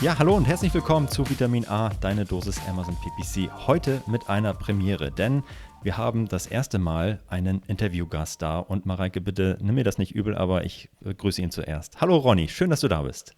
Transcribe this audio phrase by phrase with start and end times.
[0.00, 3.50] Ja, hallo und herzlich willkommen zu Vitamin A, deine Dosis Amazon PPC.
[3.66, 5.42] Heute mit einer Premiere, denn
[5.82, 10.14] wir haben das erste Mal einen Interviewgast da und Mareike, bitte nimm mir das nicht
[10.14, 12.00] übel, aber ich äh, grüße ihn zuerst.
[12.00, 13.34] Hallo Ronny, schön, dass du da bist.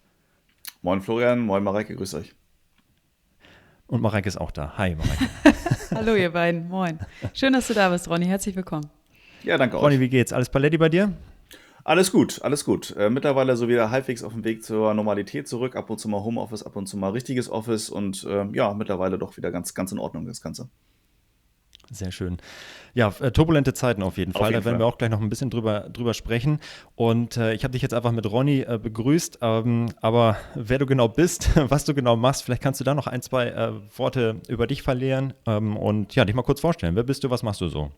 [0.83, 2.35] Moin Florian, moin Mareike, grüß euch.
[3.87, 4.77] Und Mareike ist auch da.
[4.77, 5.29] Hi Mareike.
[5.95, 6.99] Hallo ihr beiden, moin.
[7.33, 8.27] Schön, dass du da bist, Ronny.
[8.27, 8.87] Herzlich willkommen.
[9.43, 9.81] Ja, danke auch.
[9.81, 10.31] Ronny, wie geht's?
[10.31, 11.11] Alles Paletti bei dir?
[11.83, 12.95] Alles gut, alles gut.
[12.97, 15.75] Äh, mittlerweile so wieder halbwegs auf dem Weg zur Normalität zurück.
[15.75, 19.17] Ab und zu mal Homeoffice, ab und zu mal richtiges Office und äh, ja, mittlerweile
[19.17, 20.69] doch wieder ganz, ganz in Ordnung das Ganze.
[21.91, 22.37] Sehr schön.
[22.93, 24.43] Ja, äh, turbulente Zeiten auf jeden Fall.
[24.43, 24.79] Auf jeden da werden Fall.
[24.79, 26.59] wir auch gleich noch ein bisschen drüber, drüber sprechen.
[26.95, 29.39] Und äh, ich habe dich jetzt einfach mit Ronny äh, begrüßt.
[29.41, 33.07] Ähm, aber wer du genau bist, was du genau machst, vielleicht kannst du da noch
[33.07, 36.95] ein, zwei äh, Worte über dich verlieren ähm, und ja, dich mal kurz vorstellen.
[36.95, 37.91] Wer bist du, was machst du so?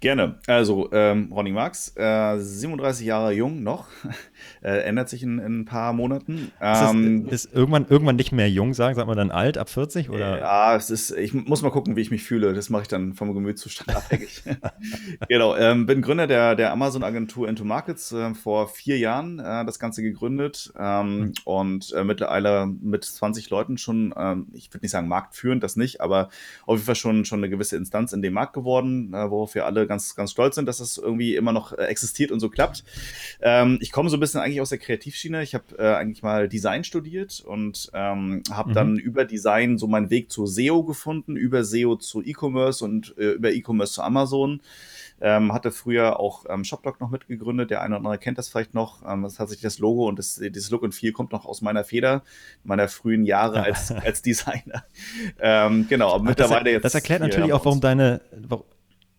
[0.00, 0.38] Gerne.
[0.46, 3.86] Also, ähm, Ronny Marx, äh, 37 Jahre jung noch,
[4.62, 6.52] äh, ändert sich in, in, ein paar Monaten.
[6.60, 8.94] Ähm, ist, ist, irgendwann, irgendwann nicht mehr jung sagen?
[8.94, 10.10] Sagt man dann alt, ab 40?
[10.10, 10.38] Oder?
[10.38, 12.52] Ja, es ist, ich muss mal gucken, wie ich mich fühle.
[12.52, 14.42] Das mache ich dann vom Gemütszustand abhängig.
[15.28, 15.56] genau.
[15.56, 20.02] Ähm, bin Gründer der, der Amazon-Agentur Into Markets, äh, vor vier Jahren äh, das Ganze
[20.02, 21.32] gegründet mhm.
[21.44, 26.02] und äh, mittlerweile mit 20 Leuten schon, ähm, ich würde nicht sagen marktführend, das nicht,
[26.02, 26.28] aber
[26.66, 29.85] auf jeden Fall schon, schon eine gewisse Instanz in dem Markt geworden, worauf wir alle
[29.86, 32.84] ganz, ganz stolz sind, dass das irgendwie immer noch äh, existiert und so klappt.
[33.40, 35.42] Ähm, ich komme so ein bisschen eigentlich aus der Kreativschiene.
[35.42, 38.74] Ich habe äh, eigentlich mal Design studiert und ähm, habe mhm.
[38.74, 43.32] dann über Design so meinen Weg zu SEO gefunden, über SEO zu E-Commerce und äh,
[43.32, 44.60] über E-Commerce zu Amazon.
[45.18, 47.70] Ähm, hatte früher auch ähm, Shopblog noch mitgegründet.
[47.70, 49.02] Der eine oder andere kennt das vielleicht noch.
[49.06, 51.62] Ähm, das hat sich das Logo und das, dieses Look und Feel kommt noch aus
[51.62, 52.22] meiner Feder,
[52.64, 54.84] meiner frühen Jahre als, als Designer.
[55.40, 56.84] ähm, genau, aber mittlerweile das, jetzt.
[56.84, 58.66] Das erklärt natürlich auch, warum deine, warum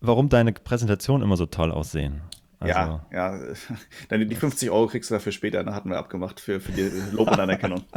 [0.00, 2.22] deine Präsentationen immer so toll aussehen.
[2.60, 2.74] Also.
[2.74, 3.38] Ja, ja.
[4.08, 6.90] Dann die 50 Euro kriegst du dafür später, da hatten wir abgemacht für, für die
[7.12, 7.84] Lob und Anerkennung.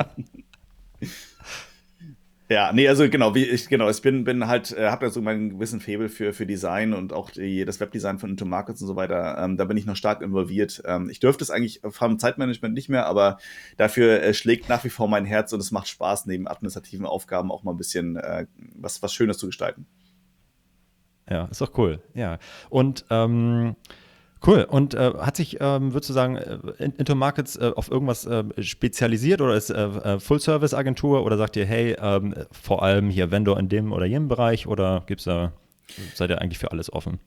[2.48, 5.20] ja, nee, also genau, wie ich, genau, ich bin, bin halt, äh, habe ja so
[5.20, 8.88] meinen gewissen Faible für, für Design und auch die, das Webdesign von Into Markets und
[8.88, 9.38] so weiter.
[9.40, 10.84] Ähm, da bin ich noch stark involviert.
[10.86, 13.40] Ähm, ich dürfte es eigentlich vom Zeitmanagement nicht mehr, aber
[13.78, 17.52] dafür äh, schlägt nach wie vor mein Herz und es macht Spaß, neben administrativen Aufgaben
[17.52, 18.46] auch mal ein bisschen äh,
[18.76, 19.88] was, was Schönes zu gestalten.
[21.32, 22.02] Ja, ist doch cool.
[22.14, 22.40] Ja.
[22.70, 23.78] Und ähm,
[24.46, 24.68] cool.
[24.70, 28.44] Und äh, hat sich, ähm, würdest du sagen, äh, Into Markets äh, auf irgendwas äh,
[28.62, 33.58] spezialisiert oder ist äh, äh, Full-Service-Agentur oder sagt ihr, hey, ähm, vor allem hier Vendor
[33.58, 35.54] in dem oder jenem Bereich oder gibt's da,
[36.16, 37.20] seid ihr eigentlich für alles offen?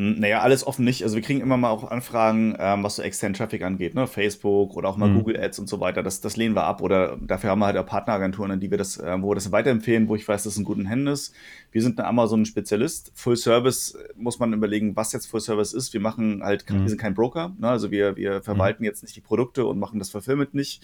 [0.00, 1.02] Naja, alles offen nicht.
[1.02, 4.06] Also wir kriegen immer mal auch Anfragen, ähm, was so externen Traffic angeht, ne?
[4.06, 5.18] Facebook oder auch mal mhm.
[5.18, 6.04] Google Ads und so weiter.
[6.04, 6.82] Das, das lehnen wir ab.
[6.82, 9.50] Oder dafür haben wir halt auch Partneragenturen, an die wir das, äh, wo wir das
[9.50, 11.34] weiterempfehlen, wo ich weiß, dass es in guten Händen ist.
[11.72, 13.10] Wir sind ein Amazon-Spezialist.
[13.16, 15.92] Full Service äh, muss man überlegen, was jetzt Full Service ist.
[15.92, 16.82] Wir machen halt, mhm.
[16.82, 17.68] wir sind kein Broker, ne?
[17.68, 18.86] also wir, wir verwalten mhm.
[18.86, 20.80] jetzt nicht die Produkte und machen das Fulfillment nicht.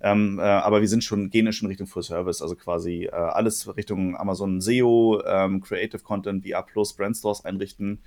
[0.00, 3.76] Ähm, äh, aber wir sind schon, gehen schon Richtung Full Service, also quasi äh, alles
[3.76, 8.00] Richtung Amazon SEO, ähm, Creative Content, VR Plus, Brand Stores einrichten.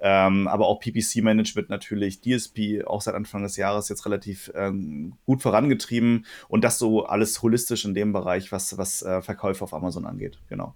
[0.00, 5.42] Ähm, aber auch PPC-Management natürlich, DSP auch seit Anfang des Jahres jetzt relativ ähm, gut
[5.42, 10.04] vorangetrieben und das so alles holistisch in dem Bereich, was, was äh, Verkäufe auf Amazon
[10.04, 10.38] angeht.
[10.48, 10.74] Genau.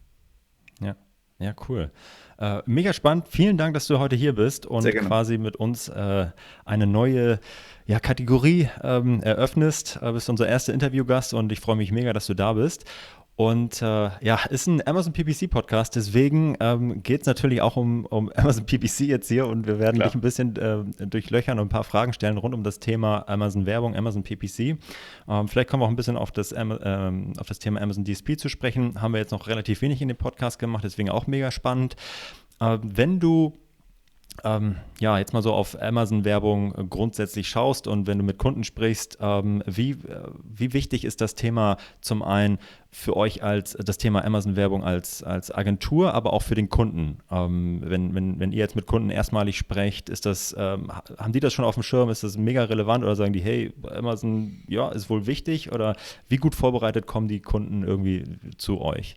[0.81, 0.97] Ja,
[1.39, 1.91] ja, cool.
[2.39, 3.27] Äh, mega spannend.
[3.29, 6.27] Vielen Dank, dass du heute hier bist und quasi mit uns äh,
[6.65, 7.41] eine neue
[7.87, 9.99] ja, Kategorie ähm, eröffnest.
[10.01, 12.85] Du bist unser erster Interviewgast und ich freue mich mega, dass du da bist.
[13.39, 18.05] Und äh, ja, ist ein Amazon PPC Podcast, deswegen ähm, geht es natürlich auch um,
[18.05, 20.09] um Amazon PPC jetzt hier und wir werden Klar.
[20.09, 23.65] dich ein bisschen äh, durchlöchern und ein paar Fragen stellen rund um das Thema Amazon
[23.65, 24.77] Werbung, Amazon PPC.
[25.29, 28.37] Ähm, vielleicht kommen wir auch ein bisschen auf das, ähm, auf das Thema Amazon DSP
[28.37, 29.01] zu sprechen.
[29.01, 31.95] Haben wir jetzt noch relativ wenig in dem Podcast gemacht, deswegen auch mega spannend.
[32.59, 33.57] Äh, wenn du
[34.45, 39.19] ähm, ja, jetzt mal so auf Amazon-Werbung grundsätzlich schaust und wenn du mit Kunden sprichst,
[39.21, 42.59] ähm, wie, äh, wie wichtig ist das Thema zum einen
[42.91, 47.19] für euch als das Thema Amazon-Werbung als, als Agentur, aber auch für den Kunden?
[47.31, 51.41] Ähm, wenn, wenn, wenn ihr jetzt mit Kunden erstmalig sprecht, ist das, ähm, haben die
[51.41, 52.11] das schon auf dem Schirm?
[52.11, 55.73] Ist das mega relevant oder sagen die, hey, Amazon, ja, ist wohl wichtig?
[55.73, 55.97] Oder
[56.29, 58.25] wie gut vorbereitet kommen die Kunden irgendwie
[58.57, 59.17] zu euch?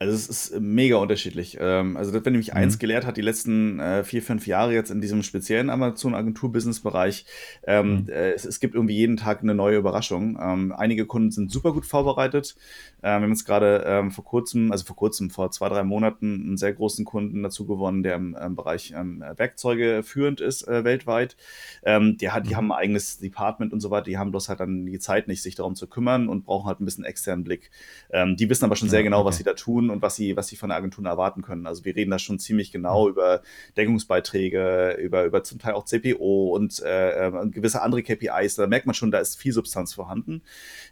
[0.00, 1.56] Also es ist mega unterschiedlich.
[1.60, 2.56] Ähm, also wenn mich mhm.
[2.56, 7.24] eins gelehrt hat, die letzten äh, vier, fünf Jahre jetzt in diesem speziellen Amazon-Agentur-Business-Bereich,
[7.66, 8.08] ähm, mhm.
[8.08, 10.38] äh, es, es, gibt irgendwie jeden Tag eine neue Überraschung.
[10.40, 12.56] Ähm, einige Kunden sind super gut vorbereitet.
[13.02, 16.42] Ähm, wir haben jetzt gerade ähm, vor kurzem, also vor kurzem, vor zwei, drei Monaten,
[16.44, 21.36] einen sehr großen Kunden dazu gewonnen, der im, im Bereich Werkzeuge führend ist äh, weltweit.
[21.84, 22.56] die, hat, die mhm.
[22.56, 24.04] haben ein eigenes Department und so weiter.
[24.04, 26.80] Die haben bloß halt dann die Zeit nicht, sich darum zu kümmern und brauchen halt
[26.80, 27.70] ein bisschen externen Blick.
[28.12, 29.28] die wissen aber schon sehr ja, genau, okay.
[29.28, 31.66] was sie da tun tun und was sie, was sie von der Agentur erwarten können.
[31.66, 33.10] Also wir reden da schon ziemlich genau mhm.
[33.10, 33.42] über
[33.76, 38.56] Deckungsbeiträge, über, über zum Teil auch CPO und äh, äh, gewisse andere KPIs.
[38.56, 40.42] Da merkt man schon, da ist viel Substanz vorhanden.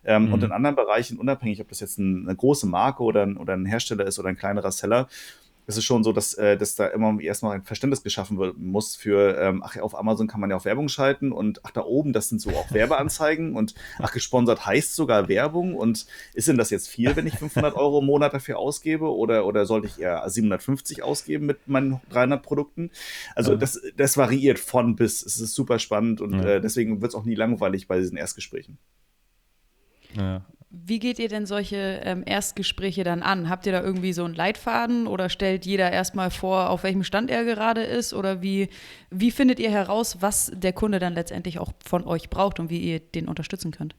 [0.04, 0.32] Ähm, mhm.
[0.32, 3.54] Und in anderen Bereichen, unabhängig, ob das jetzt ein, eine große Marke oder ein, oder
[3.54, 5.08] ein Hersteller ist oder ein kleinerer Seller,
[5.66, 8.96] es ist schon so, dass, äh, dass da immer erstmal ein Verständnis geschaffen werden muss
[8.96, 12.12] für, ähm, ach, auf Amazon kann man ja auch Werbung schalten und ach, da oben,
[12.12, 16.70] das sind so auch Werbeanzeigen und ach, gesponsert heißt sogar Werbung und ist denn das
[16.70, 20.28] jetzt viel, wenn ich 500 Euro im Monat dafür ausgebe oder, oder sollte ich eher
[20.28, 22.90] 750 ausgeben mit meinen 300 Produkten?
[23.34, 23.58] Also ja.
[23.58, 25.24] das, das variiert von bis.
[25.24, 26.44] Es ist super spannend und ja.
[26.44, 28.78] äh, deswegen wird es auch nie langweilig bei diesen Erstgesprächen.
[30.14, 33.50] Ja, wie geht ihr denn solche ähm, Erstgespräche dann an?
[33.50, 37.30] Habt ihr da irgendwie so einen Leitfaden oder stellt jeder erstmal vor, auf welchem Stand
[37.30, 38.14] er gerade ist?
[38.14, 38.70] Oder wie,
[39.10, 42.78] wie findet ihr heraus, was der Kunde dann letztendlich auch von euch braucht und wie
[42.78, 43.94] ihr den unterstützen könnt?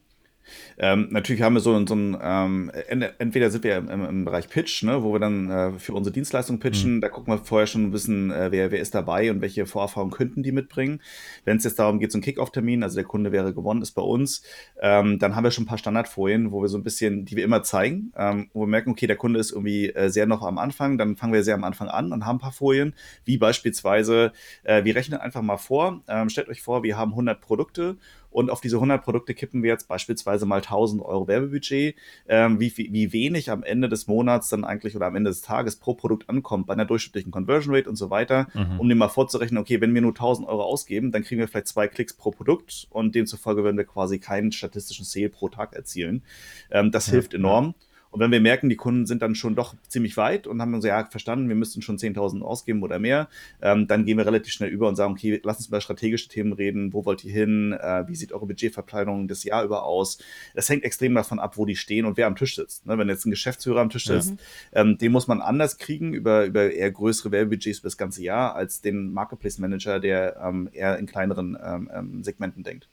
[0.77, 2.71] Ähm, natürlich haben wir so, so ein, ähm,
[3.17, 6.59] entweder sind wir im, im, Bereich Pitch, ne, wo wir dann äh, für unsere Dienstleistung
[6.59, 7.01] pitchen, mhm.
[7.01, 10.13] da gucken wir vorher schon ein bisschen, äh, wer, wer ist dabei und welche Vorerfahrungen
[10.13, 11.01] könnten die mitbringen.
[11.45, 14.01] Wenn es jetzt darum geht, so ein Kick-Off-Termin, also der Kunde wäre gewonnen, ist bei
[14.01, 14.43] uns,
[14.81, 17.43] ähm, dann haben wir schon ein paar Standardfolien, wo wir so ein bisschen, die wir
[17.43, 20.57] immer zeigen, ähm, wo wir merken, okay, der Kunde ist irgendwie äh, sehr noch am
[20.57, 22.93] Anfang, dann fangen wir sehr am Anfang an und haben ein paar Folien,
[23.25, 24.31] wie beispielsweise,
[24.63, 27.97] äh, wir rechnen einfach mal vor, ähm, stellt euch vor, wir haben 100 Produkte
[28.33, 31.95] und auf diese 100 Produkte kippen wir jetzt beispielsweise mal 1000 Euro Werbebudget,
[32.27, 35.77] ähm, wie, wie wenig am Ende des Monats dann eigentlich oder am Ende des Tages
[35.77, 38.79] pro Produkt ankommt bei einer durchschnittlichen Conversion Rate und so weiter, mhm.
[38.79, 41.67] um dem mal vorzurechnen, okay, wenn wir nur 1000 Euro ausgeben, dann kriegen wir vielleicht
[41.67, 46.23] zwei Klicks pro Produkt und demzufolge werden wir quasi keinen statistischen Sale pro Tag erzielen.
[46.71, 47.65] Ähm, das ja, hilft enorm.
[47.65, 47.73] Ja.
[48.13, 50.85] Und wenn wir merken, die Kunden sind dann schon doch ziemlich weit und haben uns
[50.85, 53.27] ja verstanden, wir müssten schon 10.000 ausgeben oder mehr,
[53.59, 56.53] ähm, dann gehen wir relativ schnell über und sagen, okay, lass uns über strategische Themen
[56.53, 56.93] reden.
[56.93, 57.73] Wo wollt ihr hin?
[57.73, 60.19] Äh, wie sieht eure Budgetverplanung das Jahr über aus?
[60.53, 62.85] Das hängt extrem davon ab, wo die stehen und wer am Tisch sitzt.
[62.85, 62.99] Ne?
[62.99, 64.35] Wenn jetzt ein Geschäftsführer am Tisch sitzt,
[64.71, 64.81] ja.
[64.81, 68.53] ähm, den muss man anders kriegen über, über eher größere Werbebudgets über das ganze Jahr
[68.53, 72.87] als den Marketplace Manager, der ähm, eher in kleineren ähm, ähm, Segmenten denkt.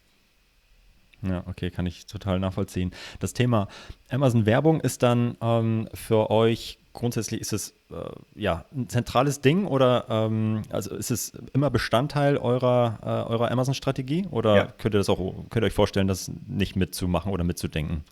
[1.23, 2.93] Ja, okay, kann ich total nachvollziehen.
[3.19, 3.69] Das Thema
[4.11, 7.95] Amazon-Werbung ist dann ähm, für euch grundsätzlich ist es äh,
[8.35, 14.27] ja ein zentrales Ding oder ähm, also ist es immer Bestandteil eurer, äh, eurer Amazon-Strategie
[14.31, 14.65] oder ja.
[14.79, 15.19] könnt ihr das auch
[15.51, 18.05] könnt ihr euch vorstellen, das nicht mitzumachen oder mitzudenken?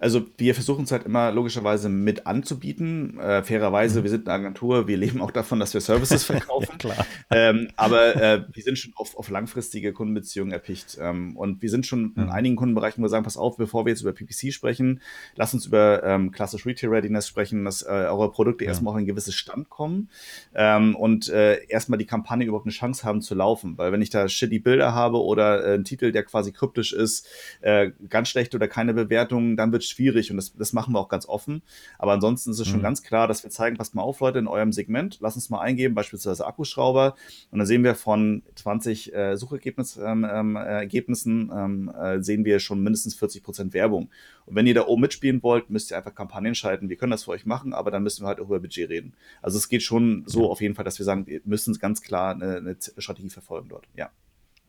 [0.00, 3.18] Also wir versuchen es halt immer logischerweise mit anzubieten.
[3.20, 4.04] Äh, fairerweise, mhm.
[4.04, 6.78] wir sind eine Agentur, wir leben auch davon, dass wir Services verkaufen.
[6.82, 10.96] ja, ähm, aber äh, wir sind schon auf, auf langfristige Kundenbeziehungen erpicht.
[10.98, 12.14] Ähm, und wir sind schon mhm.
[12.16, 15.02] in einigen Kundenbereichen, wo wir sagen, pass auf, bevor wir jetzt über PPC sprechen,
[15.36, 18.70] lass uns über ähm, klassisch Retail Readiness sprechen, dass äh, eure Produkte ja.
[18.70, 20.08] erstmal auf ein gewisses Stand kommen
[20.54, 23.76] ähm, und äh, erstmal die Kampagne überhaupt eine Chance haben zu laufen.
[23.76, 27.28] Weil wenn ich da shitty Bilder habe oder äh, einen Titel, der quasi kryptisch ist,
[27.60, 31.08] äh, ganz schlecht oder keine Bewertung, dann wird schwierig und das, das machen wir auch
[31.08, 31.62] ganz offen.
[31.98, 32.84] Aber ansonsten ist es schon mhm.
[32.84, 35.60] ganz klar, dass wir zeigen, passt mal auf, Leute, in eurem Segment, lasst uns mal
[35.60, 37.14] eingeben, beispielsweise Akkuschrauber.
[37.50, 42.60] Und dann sehen wir von 20 äh, Suchergebnissen, ähm, ähm, Ergebnissen, ähm, äh, sehen wir
[42.60, 44.10] schon mindestens 40 Prozent Werbung.
[44.46, 46.88] Und wenn ihr da oben mitspielen wollt, müsst ihr einfach Kampagnen schalten.
[46.88, 49.14] Wir können das für euch machen, aber dann müssen wir halt auch über Budget reden.
[49.42, 52.34] Also es geht schon so auf jeden Fall, dass wir sagen, wir müssen ganz klar
[52.34, 53.86] eine, eine Strategie verfolgen dort.
[53.96, 54.10] Ja.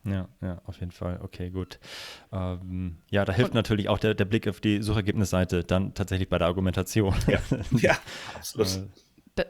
[0.03, 1.19] Ja, ja, auf jeden Fall.
[1.21, 1.79] Okay, gut.
[2.31, 6.29] Ähm, ja, da hilft Und, natürlich auch der, der Blick auf die Suchergebnisseite dann tatsächlich
[6.29, 7.13] bei der Argumentation.
[7.27, 7.39] Ja,
[7.77, 7.97] ja
[8.35, 8.67] absolut.
[8.67, 9.45] Äh,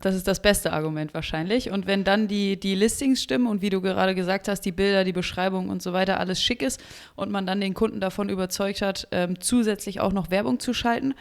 [0.00, 1.70] das ist das beste Argument wahrscheinlich.
[1.70, 5.04] Und wenn dann die, die Listings stimmen und wie du gerade gesagt hast, die Bilder,
[5.04, 6.82] die Beschreibung und so weiter, alles schick ist
[7.14, 11.14] und man dann den Kunden davon überzeugt hat, ähm, zusätzlich auch noch Werbung zu schalten,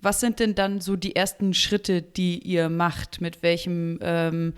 [0.00, 3.20] was sind denn dann so die ersten Schritte, die ihr macht?
[3.20, 4.54] Mit welchem ähm,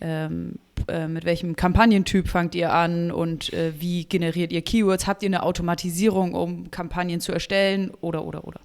[0.00, 5.06] ähm, äh, mit welchem Kampagnentyp fangt ihr an und äh, wie generiert ihr Keywords?
[5.06, 8.60] Habt ihr eine Automatisierung, um Kampagnen zu erstellen oder oder oder?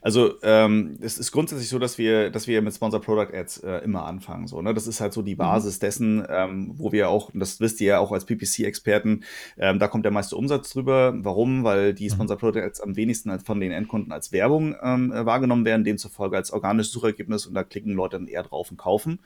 [0.00, 3.78] Also ähm, es ist grundsätzlich so, dass wir, dass wir mit Sponsor Product Ads äh,
[3.78, 4.46] immer anfangen.
[4.46, 4.74] So, ne?
[4.74, 5.38] Das ist halt so die mhm.
[5.38, 9.24] Basis dessen, ähm, wo wir auch, und das wisst ihr ja auch als PPC-Experten,
[9.58, 11.14] ähm, da kommt der meiste Umsatz drüber.
[11.16, 11.64] Warum?
[11.64, 12.14] Weil die mhm.
[12.14, 16.52] Sponsor Product Ads am wenigsten von den Endkunden als Werbung ähm, wahrgenommen werden, demzufolge als
[16.52, 19.20] organisches Suchergebnis und da klicken Leute dann eher drauf und kaufen.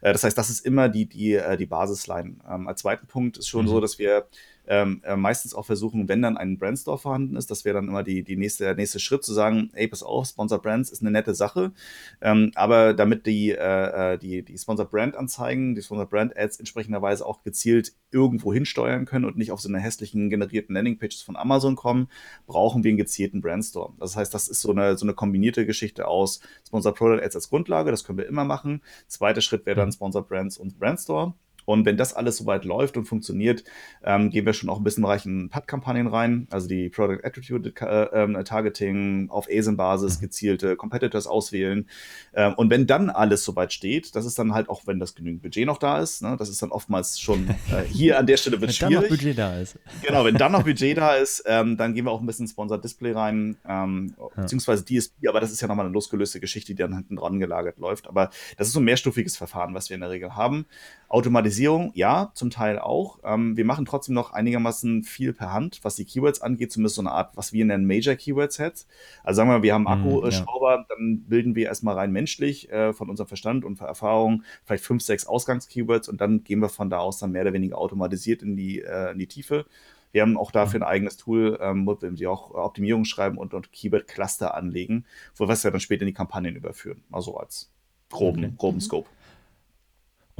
[0.00, 2.36] Äh, das heißt, das ist immer die, die, äh, die Basisline.
[2.48, 3.70] Ähm, als zweiten Punkt ist schon mhm.
[3.70, 4.26] so, dass wir
[4.70, 8.04] ähm, äh, meistens auch versuchen, wenn dann ein Brandstore vorhanden ist, das wäre dann immer
[8.04, 11.10] die, die nächste, der nächste Schritt zu sagen, ey, pass auf, Sponsor Brands ist eine
[11.10, 11.72] nette Sache,
[12.20, 16.60] ähm, aber damit die, äh, äh die, die Sponsor Brand Anzeigen, die Sponsor Brand Ads
[16.60, 21.34] entsprechenderweise auch gezielt irgendwo hinsteuern können und nicht auf so eine hässlichen generierten Landingpages von
[21.34, 22.08] Amazon kommen,
[22.46, 23.94] brauchen wir einen gezielten Brandstore.
[23.98, 27.48] Das heißt, das ist so eine, so eine kombinierte Geschichte aus Sponsor Product Ads als
[27.48, 28.82] Grundlage, das können wir immer machen.
[29.08, 29.94] Zweiter Schritt wäre dann mhm.
[29.94, 31.34] Sponsor Brands und Brandstore.
[31.64, 33.64] Und wenn das alles soweit läuft und funktioniert,
[34.04, 37.80] ähm, gehen wir schon auch ein bisschen im Bereich PAD-Kampagnen rein, also die Product Attribute
[37.80, 40.20] äh, ähm, Targeting auf ASIN-Basis, mhm.
[40.22, 41.88] gezielte Competitors auswählen.
[42.34, 45.42] Ähm, und wenn dann alles soweit steht, das ist dann halt auch, wenn das genügend
[45.42, 48.60] Budget noch da ist, ne, das ist dann oftmals schon äh, hier an der Stelle
[48.60, 48.94] wird schwierig.
[48.94, 49.78] Wenn dann noch Budget da ist.
[50.02, 52.82] Genau, wenn dann noch Budget da ist, ähm, dann gehen wir auch ein bisschen Sponsored
[52.82, 56.94] Display rein, ähm, beziehungsweise DSP, aber das ist ja nochmal eine losgelöste Geschichte, die dann
[56.94, 58.08] hinten dran gelagert läuft.
[58.08, 60.66] Aber das ist so ein mehrstufiges Verfahren, was wir in der Regel haben.
[61.10, 63.18] Automatisierung, ja, zum Teil auch.
[63.24, 67.02] Ähm, wir machen trotzdem noch einigermaßen viel per Hand, was die Keywords angeht, zumindest so
[67.02, 68.86] eine Art, was wir nennen Major Keyword Set.
[69.24, 70.86] Also sagen wir mal, wir haben mhm, Akkuschrauber, ja.
[70.88, 75.26] dann bilden wir erstmal rein menschlich äh, von unserem Verstand und Erfahrung vielleicht fünf, sechs
[75.26, 78.80] Ausgangskeywords und dann gehen wir von da aus dann mehr oder weniger automatisiert in die,
[78.80, 79.66] äh, in die Tiefe.
[80.12, 80.84] Wir haben auch dafür mhm.
[80.84, 85.54] ein eigenes Tool, ähm, wo wir auch Optimierung schreiben und, und Keyword-Cluster anlegen, wo wir
[85.54, 87.02] es ja dann später in die Kampagnen überführen.
[87.10, 87.68] Also als
[88.10, 88.54] groben, okay.
[88.56, 88.82] groben mhm.
[88.82, 89.08] Scope.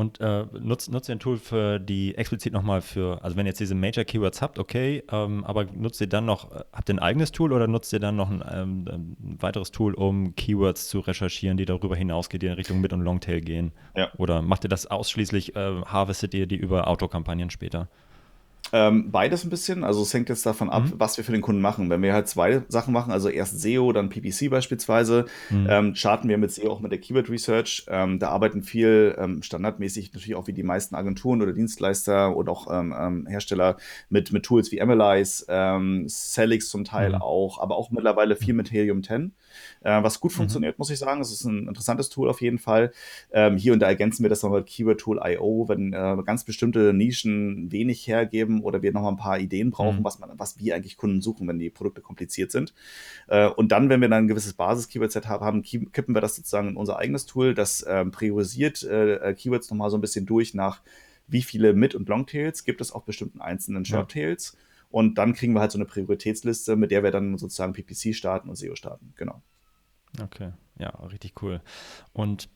[0.00, 3.50] Und äh, nutzt, nutzt ihr ein Tool für die explizit nochmal für, also wenn ihr
[3.50, 6.94] jetzt diese Major Keywords habt, okay, ähm, aber nutzt ihr dann noch, äh, habt ihr
[6.94, 10.88] ein eigenes Tool oder nutzt ihr dann noch ein, ähm, ein, weiteres Tool, um Keywords
[10.88, 13.72] zu recherchieren, die darüber hinausgehen, die in Richtung Mid- und Longtail gehen?
[13.94, 14.08] Ja.
[14.16, 17.88] Oder macht ihr das ausschließlich, äh, harvestet ihr die über Autokampagnen später?
[18.72, 19.84] Ähm, beides ein bisschen.
[19.84, 20.92] Also es hängt jetzt davon ab, mhm.
[20.96, 21.90] was wir für den Kunden machen.
[21.90, 25.66] Wenn wir halt zwei Sachen machen, also erst SEO, dann PPC beispielsweise, mhm.
[25.68, 27.86] ähm, starten wir mit SEO auch mit der Keyword Research.
[27.88, 32.52] Ähm, da arbeiten viel ähm, standardmäßig natürlich auch wie die meisten Agenturen oder Dienstleister oder
[32.52, 33.76] auch ähm, ähm, Hersteller
[34.08, 34.80] mit, mit Tools wie
[35.48, 37.22] ähm, Celix zum Teil mhm.
[37.22, 39.32] auch, aber auch mittlerweile viel mit Helium 10
[39.82, 40.36] äh, was gut mhm.
[40.36, 41.20] funktioniert, muss ich sagen.
[41.20, 42.92] Es ist ein interessantes Tool auf jeden Fall.
[43.32, 46.44] Ähm, hier und da ergänzen wir das nochmal mit Keyword Tool IO, wenn äh, ganz
[46.44, 50.04] bestimmte Nischen wenig hergeben oder wir nochmal ein paar Ideen brauchen, mhm.
[50.04, 52.74] was, man, was wir eigentlich Kunden suchen, wenn die Produkte kompliziert sind.
[53.28, 56.76] Äh, und dann, wenn wir dann ein gewisses Basis-Keyword-Set haben, kippen wir das sozusagen in
[56.76, 60.82] unser eigenes Tool, das ähm, priorisiert äh, äh, Keywords nochmal so ein bisschen durch nach
[61.26, 64.52] wie viele Mid- und Longtails gibt es auf bestimmten einzelnen Shorttails.
[64.54, 64.58] Ja.
[64.90, 68.48] Und dann kriegen wir halt so eine Prioritätsliste, mit der wir dann sozusagen PPC starten
[68.48, 69.12] und SEO starten.
[69.16, 69.40] Genau.
[70.20, 71.60] Okay, ja, richtig cool.
[72.12, 72.48] Und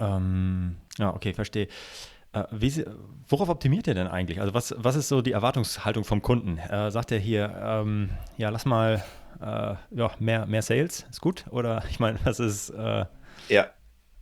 [0.00, 1.68] ähm, ja, okay, verstehe.
[2.32, 2.84] Äh, wie,
[3.28, 4.40] worauf optimiert ihr denn eigentlich?
[4.40, 6.58] Also was, was ist so die Erwartungshaltung vom Kunden?
[6.58, 9.02] Äh, sagt er hier, ähm, ja, lass mal
[9.40, 11.44] äh, ja, mehr, mehr Sales, ist gut?
[11.50, 13.04] Oder ich meine, was ist, äh,
[13.48, 13.66] ja.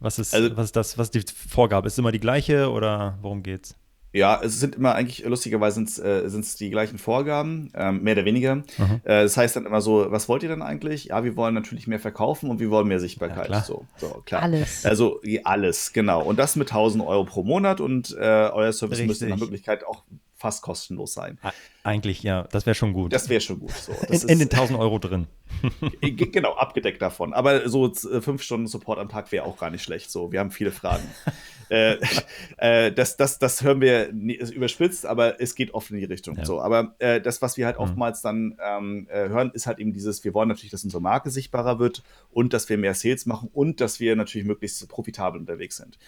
[0.01, 1.87] was ist, also, was ist das, was ist die Vorgabe?
[1.87, 3.77] Ist es immer die gleiche oder worum geht's?
[4.13, 8.25] Ja, es sind immer eigentlich, lustigerweise sind es äh, die gleichen Vorgaben, ähm, mehr oder
[8.25, 8.57] weniger.
[8.57, 8.65] Mhm.
[9.05, 11.07] Äh, das heißt dann immer so, was wollt ihr denn eigentlich?
[11.07, 13.51] Ja, wir wollen natürlich mehr verkaufen und wir wollen mehr Sichtbarkeit.
[13.51, 14.43] Ja, so, so, klar.
[14.43, 14.85] Alles.
[14.85, 16.23] Also alles, genau.
[16.23, 19.07] Und das mit 1000 Euro pro Monat und äh, euer Service Richtig.
[19.07, 20.03] müsste in der Möglichkeit auch
[20.41, 21.39] fast kostenlos sein.
[21.85, 23.13] Eigentlich, ja, das wäre schon gut.
[23.13, 23.73] Das wäre schon gut.
[23.73, 25.27] So, in, in, den 1000 Euro drin.
[26.01, 27.35] genau, abgedeckt davon.
[27.35, 30.11] Aber so äh, fünf Stunden Support am Tag wäre auch gar nicht schlecht.
[30.11, 31.05] So, wir haben viele Fragen.
[31.71, 31.97] äh,
[32.59, 36.37] äh, das, das, das hören wir ist überspitzt, aber es geht oft in die Richtung.
[36.37, 36.45] Ja.
[36.45, 37.83] So, aber äh, das, was wir halt mhm.
[37.83, 41.31] oftmals dann ähm, äh, hören, ist halt eben dieses: Wir wollen natürlich, dass unsere Marke
[41.31, 45.77] sichtbarer wird und dass wir mehr Sales machen und dass wir natürlich möglichst profitabel unterwegs
[45.77, 45.99] sind.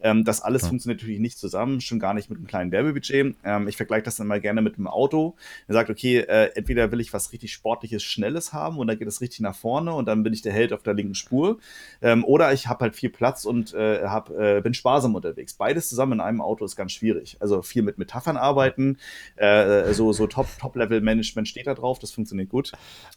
[0.00, 0.68] Ähm, das alles ja.
[0.68, 3.34] funktioniert natürlich nicht zusammen, schon gar nicht mit einem kleinen Werbebudget.
[3.44, 5.34] Ähm, ich vergleiche das dann mal gerne mit einem Auto.
[5.66, 9.08] Er sagt, okay, äh, entweder will ich was richtig Sportliches, Schnelles haben und dann geht
[9.08, 11.58] es richtig nach vorne und dann bin ich der Held auf der linken Spur.
[12.00, 15.54] Ähm, oder ich habe halt viel Platz und äh, hab, äh, bin sparsam unterwegs.
[15.54, 17.36] Beides zusammen in einem Auto ist ganz schwierig.
[17.40, 18.98] Also viel mit Metaphern arbeiten,
[19.36, 22.72] äh, so, so Top-Level-Management steht da drauf, das funktioniert gut.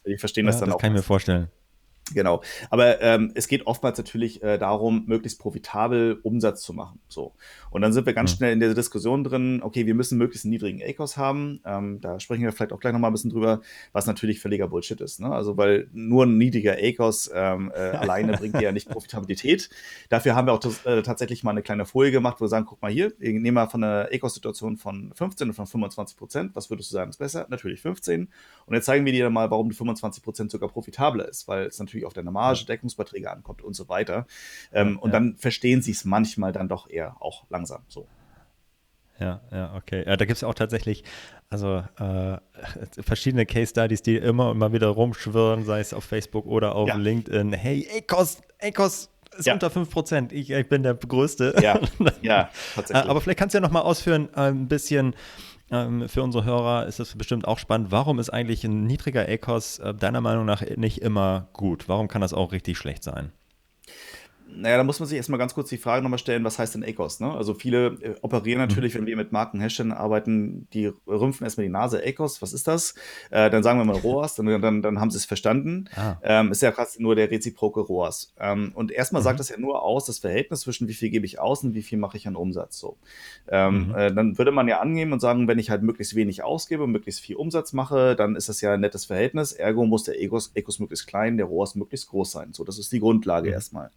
[0.06, 0.78] Die verstehen ja, das dann das auch.
[0.78, 1.48] Das kann ich mir vorstellen.
[2.14, 2.42] Genau.
[2.70, 7.00] Aber ähm, es geht oftmals natürlich äh, darum, möglichst profitabel Umsatz zu machen.
[7.08, 7.34] So.
[7.70, 8.36] Und dann sind wir ganz mhm.
[8.36, 11.60] schnell in der Diskussion drin, okay, wir müssen möglichst einen niedrigen ACOS haben.
[11.64, 13.60] Ähm, da sprechen wir vielleicht auch gleich nochmal ein bisschen drüber,
[13.92, 15.20] was natürlich völliger Bullshit ist.
[15.20, 15.30] Ne?
[15.30, 19.70] Also, weil nur ein niedriger ACOS ähm, äh, alleine bringt ja nicht Profitabilität.
[20.08, 22.66] Dafür haben wir auch das, äh, tatsächlich mal eine kleine Folie gemacht, wo wir sagen,
[22.68, 26.56] guck mal hier, wir nehmen mal von einer ACOS-Situation von 15 und von 25 Prozent.
[26.56, 27.46] Was würdest du sagen, ist besser?
[27.48, 28.28] Natürlich 15.
[28.66, 31.78] Und jetzt zeigen wir dir mal, warum die 25 Prozent sogar profitabler ist, weil es
[31.78, 34.26] natürlich natürlich auf deine Marge, Deckungsbeiträge ankommt und so weiter.
[34.72, 38.06] Ähm, ja, und dann verstehen sie es manchmal dann doch eher auch langsam so.
[39.18, 40.04] Ja, ja, okay.
[40.06, 41.04] Ja, da gibt es auch tatsächlich,
[41.48, 42.38] also äh,
[43.02, 46.88] verschiedene Case Studies, die immer und immer wieder rumschwirren, sei es auf Facebook oder auf
[46.88, 46.96] ja.
[46.96, 47.52] LinkedIn.
[47.52, 49.54] Hey, Ecos, Ecos ist ja.
[49.54, 50.32] unter 5%.
[50.32, 51.54] Ich, ich bin der Größte.
[51.62, 51.78] Ja,
[52.22, 53.08] ja tatsächlich.
[53.08, 55.14] Aber vielleicht kannst du ja noch mal ausführen, äh, ein bisschen,
[55.72, 57.90] ähm, für unsere Hörer ist es bestimmt auch spannend.
[57.90, 61.88] Warum ist eigentlich ein niedriger ACOS äh, deiner Meinung nach nicht immer gut?
[61.88, 63.32] Warum kann das auch richtig schlecht sein?
[64.54, 66.84] Naja, da muss man sich erstmal ganz kurz die Frage nochmal stellen, was heißt denn
[66.84, 67.20] ACOS?
[67.20, 67.32] Ne?
[67.32, 68.68] Also viele äh, operieren mhm.
[68.68, 72.94] natürlich, wenn wir mit Markenherstellern arbeiten, die rümpfen erstmal die Nase, ACOS, was ist das?
[73.30, 75.88] Äh, dann sagen wir mal ROAS, dann, dann, dann haben sie es verstanden.
[75.96, 76.16] Ah.
[76.22, 78.34] Ähm, ist ja gerade nur der reziproke ROAS.
[78.38, 79.24] Ähm, und erstmal mhm.
[79.24, 81.82] sagt das ja nur aus, das Verhältnis zwischen wie viel gebe ich aus und wie
[81.82, 82.78] viel mache ich an Umsatz.
[82.78, 82.96] So.
[83.48, 83.94] Ähm, mhm.
[83.94, 86.92] äh, dann würde man ja angeben und sagen, wenn ich halt möglichst wenig ausgebe und
[86.92, 89.52] möglichst viel Umsatz mache, dann ist das ja ein nettes Verhältnis.
[89.52, 92.52] Ergo muss der ACOS, ACOS möglichst klein, der ROAS möglichst groß sein.
[92.52, 93.54] So, das ist die Grundlage mhm.
[93.54, 93.90] erstmal.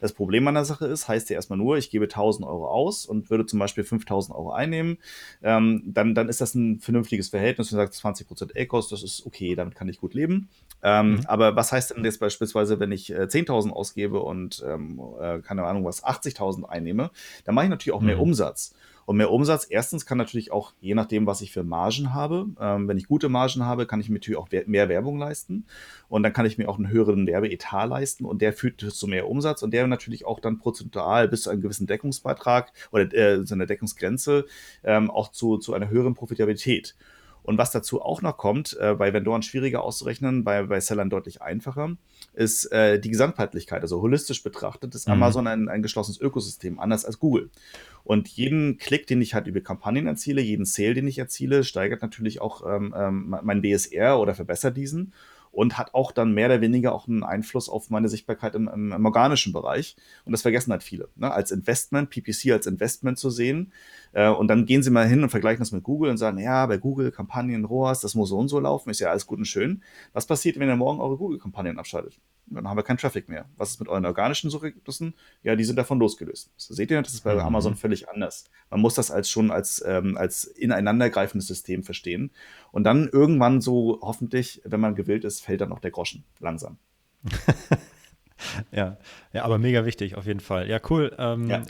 [0.00, 3.06] Das Problem an der Sache ist, heißt ja erstmal nur, ich gebe 1000 Euro aus
[3.06, 4.98] und würde zum Beispiel 5000 Euro einnehmen,
[5.42, 7.72] ähm, dann, dann ist das ein vernünftiges Verhältnis.
[7.72, 10.48] Wenn du sagst 20% ECOS, das ist okay, damit kann ich gut leben.
[10.82, 11.20] Ähm, mhm.
[11.26, 15.64] Aber was heißt denn jetzt beispielsweise, wenn ich äh, 10.000 ausgebe und, ähm, äh, keine
[15.64, 17.10] Ahnung was, 80.000 einnehme,
[17.44, 18.22] dann mache ich natürlich auch mehr mhm.
[18.22, 18.74] Umsatz.
[19.08, 22.88] Und mehr Umsatz, erstens kann natürlich auch, je nachdem, was ich für Margen habe, ähm,
[22.88, 25.64] wenn ich gute Margen habe, kann ich mir natürlich auch mehr Werbung leisten.
[26.10, 29.26] Und dann kann ich mir auch einen höheren Werbeetat leisten und der führt zu mehr
[29.26, 33.54] Umsatz und der natürlich auch dann prozentual bis zu einem gewissen Deckungsbeitrag oder äh, so
[33.54, 34.44] einer Deckungsgrenze
[34.84, 36.94] ähm, auch zu, zu einer höheren Profitabilität.
[37.42, 41.40] Und was dazu auch noch kommt, äh, bei Vendoren schwieriger auszurechnen, bei, bei Sellern deutlich
[41.40, 41.96] einfacher,
[42.34, 43.82] ist äh, die Gesamtheitlichkeit.
[43.82, 45.14] Also holistisch betrachtet ist mhm.
[45.14, 47.50] Amazon ein, ein geschlossenes Ökosystem, anders als Google.
[48.04, 52.02] Und jeden Klick, den ich halt über Kampagnen erziele, jeden Sale, den ich erziele, steigert
[52.02, 55.12] natürlich auch ähm, ähm, mein BSR oder verbessert diesen
[55.58, 58.92] und hat auch dann mehr oder weniger auch einen Einfluss auf meine Sichtbarkeit im, im,
[58.92, 59.96] im organischen Bereich.
[60.24, 61.08] Und das vergessen halt viele.
[61.16, 61.32] Ne?
[61.32, 63.72] Als Investment, PPC als Investment zu sehen.
[64.12, 66.64] Äh, und dann gehen sie mal hin und vergleichen das mit Google und sagen, ja,
[66.66, 69.46] bei Google Kampagnen, ROAS, das muss so und so laufen, ist ja alles gut und
[69.46, 69.82] schön.
[70.12, 72.20] Was passiert, wenn ihr morgen eure Google-Kampagnen abschaltet?
[72.50, 73.46] Dann haben wir keinen Traffic mehr.
[73.56, 75.14] Was ist mit euren organischen Suchergebnissen?
[75.42, 76.50] Ja, die sind davon losgelöst.
[76.56, 77.40] Das seht ihr, das ist bei mhm.
[77.40, 78.44] Amazon völlig anders.
[78.70, 82.30] Man muss das als schon als, ähm, als ineinandergreifendes System verstehen.
[82.72, 86.78] Und dann irgendwann so hoffentlich, wenn man gewillt ist, fällt dann auch der Groschen langsam.
[88.72, 88.96] ja,
[89.32, 90.68] ja, aber mega wichtig auf jeden Fall.
[90.68, 91.14] Ja, cool.
[91.18, 91.62] Ähm, ja.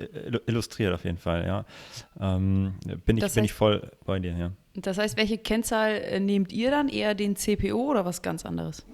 [0.46, 1.64] Illustriert auf jeden Fall, ja.
[2.20, 4.52] Ähm, bin ich, bin ich voll bei dir, ja.
[4.74, 6.88] Das heißt, welche Kennzahl äh, nehmt ihr dann?
[6.88, 8.84] Eher den CPO oder was ganz anderes?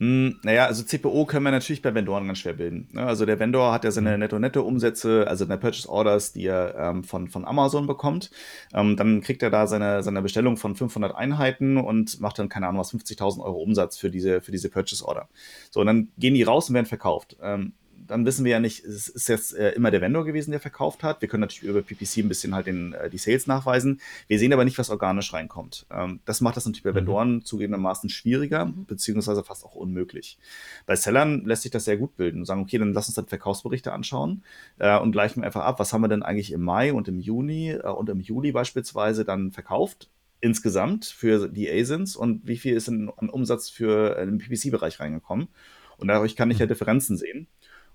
[0.00, 2.88] Hm, naja, also CPO können wir natürlich bei Vendoren ganz schwer bilden.
[2.92, 3.04] Ne?
[3.04, 4.20] Also der Vendor hat ja seine mhm.
[4.20, 8.30] Netto-Netto-Umsätze, also seine Purchase Orders, die er ähm, von, von Amazon bekommt.
[8.72, 12.68] Ähm, dann kriegt er da seine, seine Bestellung von 500 Einheiten und macht dann, keine
[12.68, 15.28] Ahnung was, 50.000 Euro Umsatz für diese, für diese Purchase Order.
[15.72, 17.36] So, und dann gehen die raus und werden verkauft.
[17.42, 17.72] Ähm,
[18.08, 21.02] dann wissen wir ja nicht, es ist jetzt äh, immer der Vendor gewesen, der verkauft
[21.02, 21.20] hat.
[21.20, 24.00] Wir können natürlich über PPC ein bisschen halt den, äh, die Sales nachweisen.
[24.26, 25.86] Wir sehen aber nicht, was organisch reinkommt.
[25.90, 26.96] Ähm, das macht das natürlich bei mhm.
[26.96, 28.86] Vendoren zugegebenermaßen schwieriger, mhm.
[28.86, 30.38] beziehungsweise fast auch unmöglich.
[30.86, 33.26] Bei Sellern lässt sich das sehr gut bilden und sagen, okay, dann lass uns dann
[33.26, 34.42] Verkaufsberichte anschauen
[34.78, 37.70] äh, und gleichen einfach ab, was haben wir denn eigentlich im Mai und im Juni
[37.70, 40.08] äh, und im Juli beispielsweise dann verkauft
[40.40, 45.00] insgesamt für die ASINs und wie viel ist denn an Umsatz für äh, den PPC-Bereich
[45.00, 45.48] reingekommen.
[45.96, 46.70] Und dadurch kann ich ja mhm.
[46.70, 47.48] Differenzen sehen.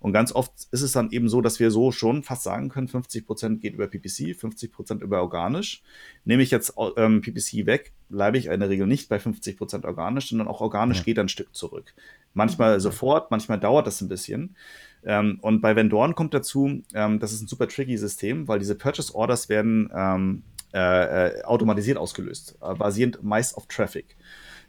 [0.03, 2.89] Und ganz oft ist es dann eben so, dass wir so schon fast sagen können,
[2.89, 5.81] 50% geht über PPC, 50% über organisch.
[6.25, 10.27] Nehme ich jetzt ähm, PPC weg, bleibe ich in der Regel nicht bei 50% organisch,
[10.27, 11.03] sondern auch organisch ja.
[11.05, 11.93] geht ein Stück zurück.
[12.33, 14.57] Manchmal sofort, manchmal dauert das ein bisschen.
[15.05, 18.75] Ähm, und bei Vendoren kommt dazu, ähm, das ist ein super tricky System, weil diese
[18.75, 24.17] Purchase Orders werden ähm, äh, äh, automatisiert ausgelöst, äh, basierend meist auf Traffic.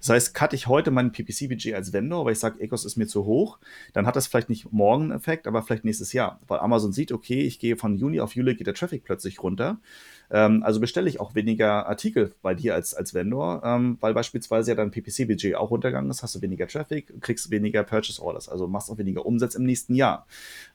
[0.04, 3.06] Das heißt, cutte ich heute mein PPC-Budget als Vendor, weil ich sage, Ecos ist mir
[3.06, 3.58] zu hoch,
[3.94, 6.40] dann hat das vielleicht nicht morgen einen Effekt, aber vielleicht nächstes Jahr.
[6.46, 9.80] Weil Amazon sieht, okay, ich gehe von Juni auf Juli, geht der Traffic plötzlich runter.
[10.30, 14.70] Ähm, also bestelle ich auch weniger Artikel bei dir als, als Vendor, ähm, weil beispielsweise
[14.70, 18.66] ja dein PPC-Budget auch runtergegangen ist, hast du weniger Traffic, kriegst weniger Purchase Orders, also
[18.66, 20.26] machst auch weniger Umsatz im nächsten Jahr.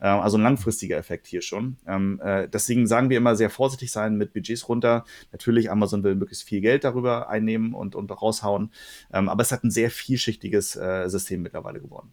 [0.01, 1.77] Ähm, also ein langfristiger Effekt hier schon.
[1.87, 5.05] Ähm, äh, deswegen sagen wir immer sehr vorsichtig sein mit Budgets runter.
[5.31, 8.71] Natürlich, Amazon will möglichst viel Geld darüber einnehmen und, und raushauen,
[9.13, 12.11] ähm, aber es hat ein sehr vielschichtiges äh, System mittlerweile geworden.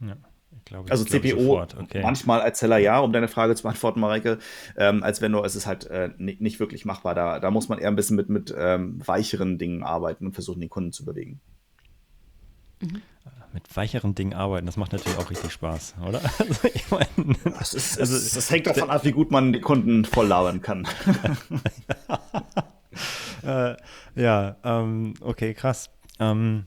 [0.00, 0.16] Ja.
[0.64, 2.02] Glaube, also CPO okay.
[2.02, 4.38] manchmal als Seller ja, um deine Frage zu beantworten, Mareike.
[4.76, 7.14] Ähm, als Vendor ist es halt äh, nicht, nicht, wirklich machbar.
[7.14, 10.60] Da, da muss man eher ein bisschen mit, mit ähm, weicheren Dingen arbeiten und versuchen,
[10.60, 11.40] den Kunden zu bewegen.
[12.80, 13.02] Mhm.
[13.52, 16.20] Mit weicheren Dingen arbeiten, das macht natürlich auch richtig Spaß, oder?
[16.38, 20.04] Also, ich mein, das, ist, also, das hängt davon ab, wie gut man die Kunden
[20.04, 20.86] voll labern kann.
[23.42, 23.74] äh,
[24.14, 25.90] ja, ähm, okay, krass.
[26.20, 26.66] Ähm,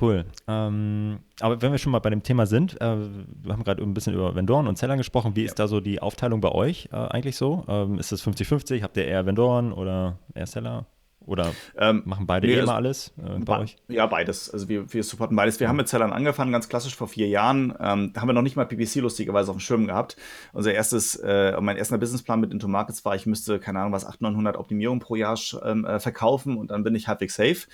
[0.00, 0.24] Cool.
[0.48, 2.96] Ähm, aber wenn wir schon mal bei dem Thema sind, äh,
[3.42, 5.36] wir haben gerade ein bisschen über Vendoren und Sellern gesprochen.
[5.36, 5.46] Wie ja.
[5.46, 7.64] ist da so die Aufteilung bei euch äh, eigentlich so?
[7.68, 8.82] Ähm, ist es 50-50?
[8.82, 10.86] Habt ihr eher Vendoren oder eher Seller?
[11.26, 13.76] Oder ähm, machen beide nee, immer alles äh, bei euch?
[13.88, 14.50] Ja, beides.
[14.50, 15.60] Also wir, wir supporten beides.
[15.60, 17.74] Wir haben mit Zellern angefangen, ganz klassisch vor vier Jahren.
[17.80, 20.16] Ähm, da haben wir noch nicht mal PPC lustigerweise auf dem Schirm gehabt.
[20.52, 24.04] Unser erstes, äh, mein erster Businessplan mit Into Markets war, ich müsste, keine Ahnung, was,
[24.04, 27.66] 800, 900 Optimierungen pro Jahr ähm, äh, verkaufen und dann bin ich halbwegs safe.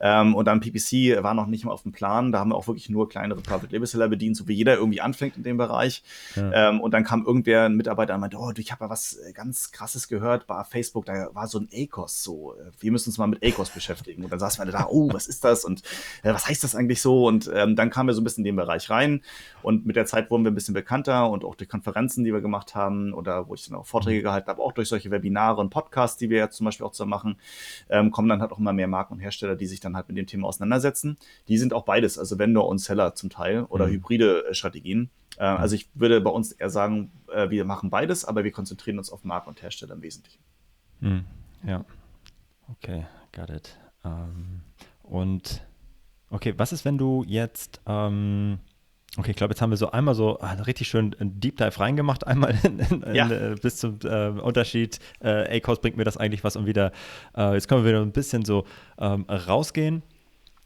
[0.00, 2.32] Ähm, und dann PPC war noch nicht mal auf dem Plan.
[2.32, 5.00] Da haben wir auch wirklich nur kleinere Private Label Seller bedient, so wie jeder irgendwie
[5.00, 6.02] anfängt in dem Bereich.
[6.36, 6.70] Ja.
[6.70, 9.32] Ähm, und dann kam irgendwer, ein Mitarbeiter, und meinte, oh, ich habe ja was äh,
[9.32, 12.54] ganz krasses gehört bei Facebook, da war so ein ACOS so.
[12.54, 14.24] Äh, wir müssen uns mal mit ACOS beschäftigen.
[14.24, 15.82] Und dann saßen wir alle da, oh, was ist das und
[16.22, 17.26] äh, was heißt das eigentlich so?
[17.26, 19.22] Und ähm, dann kamen wir so ein bisschen in den Bereich rein
[19.62, 22.40] und mit der Zeit wurden wir ein bisschen bekannter und auch durch Konferenzen, die wir
[22.40, 25.70] gemacht haben oder wo ich dann auch Vorträge gehalten habe, auch durch solche Webinare und
[25.70, 27.36] Podcasts, die wir jetzt zum Beispiel auch zusammen machen,
[27.88, 30.16] ähm, kommen dann halt auch immer mehr Marken und Hersteller, die sich dann halt mit
[30.16, 31.16] dem Thema auseinandersetzen.
[31.48, 33.92] Die sind auch beides, also Vendor und Seller zum Teil oder mhm.
[33.92, 35.10] hybride äh, Strategien.
[35.38, 38.98] Äh, also ich würde bei uns eher sagen, äh, wir machen beides, aber wir konzentrieren
[38.98, 40.40] uns auf Marken und Hersteller im Wesentlichen.
[41.00, 41.24] Mhm.
[41.66, 41.84] Ja.
[42.72, 43.76] Okay, got it.
[44.04, 44.62] Ähm,
[45.02, 45.62] und
[46.30, 48.58] okay, was ist, wenn du jetzt, ähm,
[49.16, 51.78] okay, ich glaube, jetzt haben wir so einmal so ah, richtig schön einen Deep Dive
[51.80, 53.26] reingemacht, einmal in, in, ja.
[53.26, 56.92] in, äh, bis zum äh, Unterschied, äh, A-Cost bringt mir das eigentlich was und wieder,
[57.36, 58.64] äh, jetzt können wir wieder ein bisschen so
[58.98, 60.02] ähm, rausgehen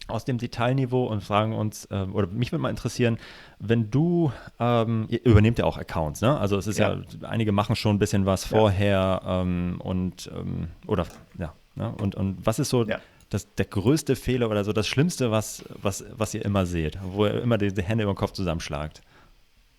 [0.06, 3.18] aus dem Detailniveau und fragen uns, ähm, oder mich würde mal interessieren,
[3.58, 6.38] wenn du, ähm, ihr übernehmt ja auch Accounts, ne?
[6.38, 10.68] Also es ist ja, ja einige machen schon ein bisschen was vorher ähm, und, ähm,
[10.86, 11.06] oder,
[11.38, 11.94] ja, ne?
[12.00, 13.00] und, und was ist so ja
[13.34, 17.26] das, der größte Fehler oder so das Schlimmste, was, was, was ihr immer seht, wo
[17.26, 19.02] ihr immer die, die Hände über den Kopf zusammenschlagt?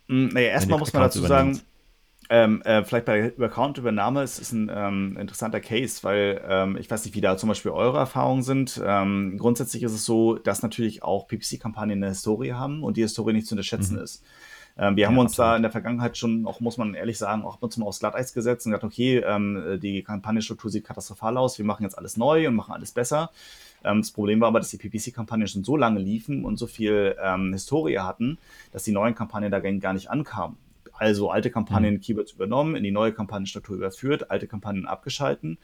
[0.08, 1.62] Mm, naja, erstmal muss man dazu sagen,
[2.29, 7.05] ähm, äh, vielleicht bei Account-Übernahme ist es ein ähm, interessanter Case, weil ähm, ich weiß
[7.05, 8.81] nicht, wie da zum Beispiel eure Erfahrungen sind.
[8.84, 13.34] Ähm, grundsätzlich ist es so, dass natürlich auch PPC-Kampagnen eine Historie haben und die Historie
[13.34, 14.03] nicht zu unterschätzen mhm.
[14.03, 14.23] ist.
[14.78, 15.52] Ähm, wir ja, haben uns absolut.
[15.52, 17.88] da in der Vergangenheit schon, auch muss man ehrlich sagen, auch ab und zu mal
[17.88, 21.98] aufs Glatteis gesetzt und gesagt, okay, ähm, die Kampagnenstruktur sieht katastrophal aus, wir machen jetzt
[21.98, 23.32] alles neu und machen alles besser.
[23.84, 27.16] Ähm, das Problem war aber, dass die PPC-Kampagnen schon so lange liefen und so viel
[27.22, 28.38] ähm, Historie hatten,
[28.72, 30.58] dass die neuen Kampagnen dagegen gar nicht ankamen.
[30.97, 32.01] Also alte Kampagnen mhm.
[32.01, 35.58] Keywords übernommen, in die neue Kampagnenstruktur überführt, alte Kampagnen abgeschalten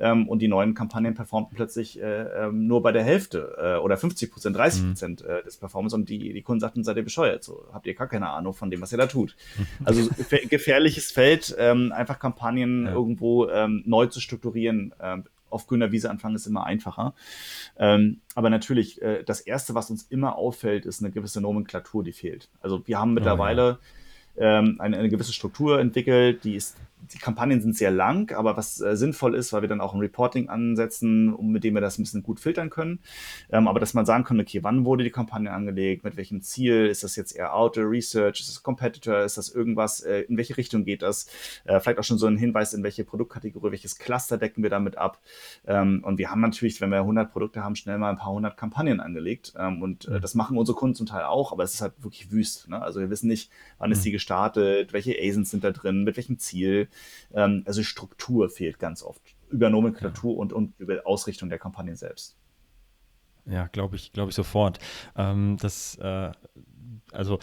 [0.00, 3.96] ähm, und die neuen Kampagnen performten plötzlich äh, ähm, nur bei der Hälfte äh, oder
[3.96, 5.30] 50 Prozent, 30 Prozent mhm.
[5.30, 8.08] äh, des Performance und die, die Kunden sagten, seid ihr bescheuert, so habt ihr gar
[8.08, 9.36] keine Ahnung von dem, was ihr da tut.
[9.84, 10.08] Also
[10.48, 12.92] gefährliches Feld, ähm, einfach Kampagnen ja.
[12.92, 17.14] irgendwo ähm, neu zu strukturieren, ähm, auf grüner Wiese anfangen ist immer einfacher.
[17.76, 22.12] Ähm, aber natürlich, äh, das Erste, was uns immer auffällt, ist eine gewisse Nomenklatur, die
[22.12, 22.48] fehlt.
[22.60, 23.78] Also wir haben mittlerweile oh, ja
[24.36, 26.76] ähm, eine, eine gewisse Struktur entwickelt, die ist
[27.12, 30.00] die Kampagnen sind sehr lang, aber was äh, sinnvoll ist, weil wir dann auch ein
[30.00, 33.00] Reporting ansetzen, um, mit dem wir das ein bisschen gut filtern können.
[33.50, 36.86] Ähm, aber dass man sagen kann, okay, wann wurde die Kampagne angelegt, mit welchem Ziel,
[36.86, 40.56] ist das jetzt eher Outer Research, ist das Competitor, ist das irgendwas, äh, in welche
[40.56, 41.26] Richtung geht das?
[41.64, 44.96] Äh, vielleicht auch schon so ein Hinweis, in welche Produktkategorie, welches Cluster decken wir damit
[44.96, 45.20] ab.
[45.66, 48.56] Ähm, und wir haben natürlich, wenn wir 100 Produkte haben, schnell mal ein paar hundert
[48.56, 49.54] Kampagnen angelegt.
[49.58, 52.30] Ähm, und äh, das machen unsere Kunden zum Teil auch, aber es ist halt wirklich
[52.30, 52.68] wüst.
[52.68, 52.80] Ne?
[52.80, 56.38] Also wir wissen nicht, wann ist die gestartet, welche ASINs sind da drin, mit welchem
[56.38, 56.88] Ziel.
[57.34, 60.38] Ähm, also Struktur fehlt ganz oft über Nomenklatur ja.
[60.40, 62.36] und, und über Ausrichtung der Kampagnen selbst.
[63.44, 64.78] Ja, glaube ich, glaube ich sofort.
[65.16, 66.32] Ähm, das, äh,
[67.12, 67.38] also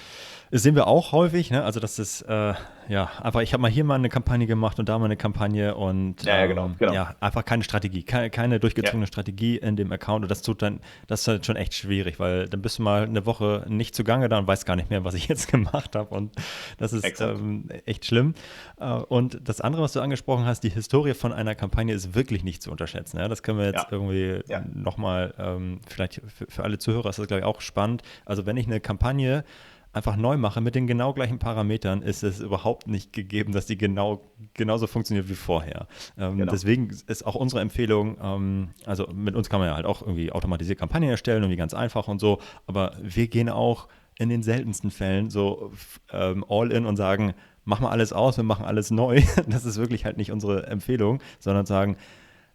[0.49, 1.63] das sehen wir auch häufig, ne?
[1.63, 2.53] Also das ist äh,
[2.89, 5.75] ja, aber ich habe mal hier mal eine Kampagne gemacht und da mal eine Kampagne
[5.75, 6.91] und ja, ja, genau, ähm, genau.
[6.91, 9.07] ja einfach keine Strategie, keine, keine durchgezogene ja.
[9.07, 12.49] Strategie in dem Account und das tut dann, das ist halt schon echt schwierig, weil
[12.49, 15.13] dann bist du mal eine Woche nicht zugange da und weißt gar nicht mehr, was
[15.13, 16.35] ich jetzt gemacht habe und
[16.77, 18.33] das ist ähm, echt schlimm.
[18.79, 22.43] Äh, und das andere, was du angesprochen hast, die Historie von einer Kampagne ist wirklich
[22.43, 23.17] nicht zu unterschätzen.
[23.17, 23.27] Ja?
[23.27, 24.63] Das können wir jetzt irgendwie ja.
[24.73, 28.01] nochmal, ähm, vielleicht für, für alle Zuhörer ist das glaube ich auch spannend.
[28.25, 29.43] Also wenn ich eine Kampagne
[29.91, 33.77] einfach neu mache mit den genau gleichen Parametern, ist es überhaupt nicht gegeben, dass die
[33.77, 34.21] genau
[34.53, 35.87] genauso funktioniert wie vorher.
[36.17, 36.51] Ähm, genau.
[36.51, 40.31] Deswegen ist auch unsere Empfehlung, ähm, also mit uns kann man ja halt auch irgendwie
[40.31, 43.87] automatisiert Kampagnen erstellen, irgendwie ganz einfach und so, aber wir gehen auch
[44.19, 45.71] in den seltensten Fällen so
[46.11, 47.33] ähm, all in und sagen,
[47.65, 49.21] mach mal alles aus, wir machen alles neu.
[49.47, 51.95] Das ist wirklich halt nicht unsere Empfehlung, sondern sagen,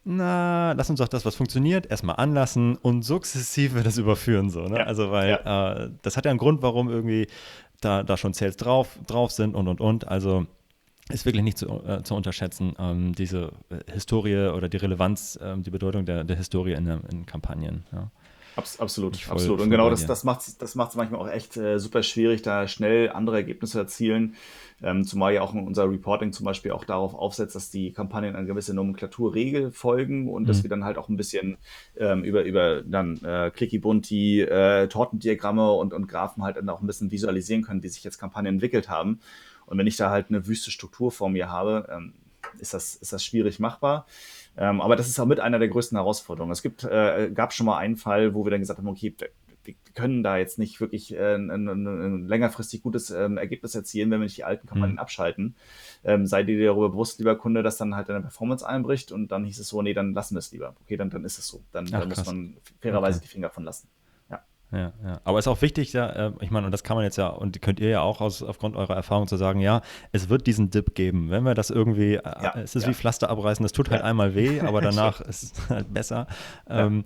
[0.04, 4.50] na, lass uns doch das, was funktioniert, erstmal anlassen und sukzessive das überführen.
[4.50, 4.78] So, ne?
[4.78, 4.84] ja.
[4.84, 5.84] Also, weil ja.
[5.84, 7.26] äh, das hat ja einen Grund, warum irgendwie
[7.80, 10.06] da, da schon Sales drauf, drauf sind und und und.
[10.08, 10.46] Also
[11.10, 15.62] ist wirklich nicht zu, äh, zu unterschätzen, ähm, diese äh, Historie oder die Relevanz, ähm,
[15.62, 17.84] die Bedeutung der, der Historie in, in Kampagnen.
[17.92, 18.10] Ja.
[18.56, 19.60] Abs absolut, voll, absolut.
[19.60, 22.68] Und genau das, das macht es das macht's manchmal auch echt äh, super schwierig, da
[22.68, 24.36] schnell andere Ergebnisse zu erzielen.
[24.82, 28.46] Ähm, zumal ja auch unser Reporting zum Beispiel auch darauf aufsetzt, dass die Kampagnen eine
[28.46, 30.46] gewisse Nomenklaturregel folgen und mhm.
[30.46, 31.56] dass wir dann halt auch ein bisschen
[31.96, 36.80] ähm, über, über dann äh, Clicky Bunti, äh, Tortendiagramme und, und Graphen halt dann auch
[36.80, 39.20] ein bisschen visualisieren können, wie sich jetzt Kampagnen entwickelt haben.
[39.66, 42.12] Und wenn ich da halt eine wüste Struktur vor mir habe, ähm,
[42.58, 44.06] ist das, ist das schwierig machbar.
[44.56, 46.52] Ähm, aber das ist auch mit einer der größten Herausforderungen.
[46.52, 49.14] Es gibt, äh, gab schon mal einen Fall, wo wir dann gesagt haben, okay,
[49.64, 54.10] wir können da jetzt nicht wirklich äh, ein, ein, ein, längerfristig gutes ähm, Ergebnis erzielen,
[54.10, 54.98] wenn wir nicht die alten Kampagnen mhm.
[54.98, 55.54] abschalten.
[56.04, 59.44] Ähm, sei dir darüber bewusst, lieber Kunde, dass dann halt deine Performance einbricht und dann
[59.44, 60.74] hieß es so, nee, dann lassen wir es lieber.
[60.82, 61.62] Okay, dann, dann ist es so.
[61.72, 63.26] Dann, Ach, dann muss man fairerweise okay.
[63.26, 63.88] die Finger davon lassen.
[64.74, 65.20] Ja, ja.
[65.24, 67.28] Aber es ist auch wichtig, ja, äh, ich meine, und das kann man jetzt ja,
[67.28, 69.82] und könnt ihr ja auch aus, aufgrund eurer Erfahrung zu sagen, ja,
[70.12, 71.30] es wird diesen Dip geben.
[71.30, 72.88] Wenn wir das irgendwie, äh, ja, es ist ja.
[72.88, 76.26] wie Pflaster abreißen, es tut halt einmal weh, aber danach ist es halt besser.
[76.68, 77.04] Ähm,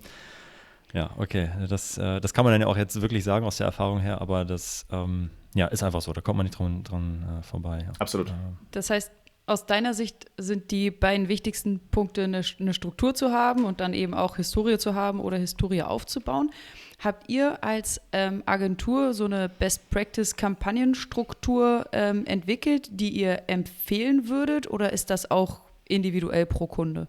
[0.93, 1.49] ja, okay.
[1.69, 4.21] Das, äh, das kann man dann ja auch jetzt wirklich sagen aus der Erfahrung her,
[4.21, 6.13] aber das ähm, ja, ist einfach so.
[6.13, 7.83] Da kommt man nicht dran, dran äh, vorbei.
[7.85, 7.91] Ja.
[7.99, 8.33] Absolut.
[8.71, 9.11] Das heißt,
[9.45, 13.93] aus deiner Sicht sind die beiden wichtigsten Punkte, eine, eine, Struktur zu haben und dann
[13.93, 16.51] eben auch Historie zu haben oder Historie aufzubauen.
[16.99, 24.91] Habt ihr als ähm, Agentur so eine Best-Practice-Kampagnenstruktur ähm, entwickelt, die ihr empfehlen würdet oder
[24.91, 27.07] ist das auch individuell pro Kunde?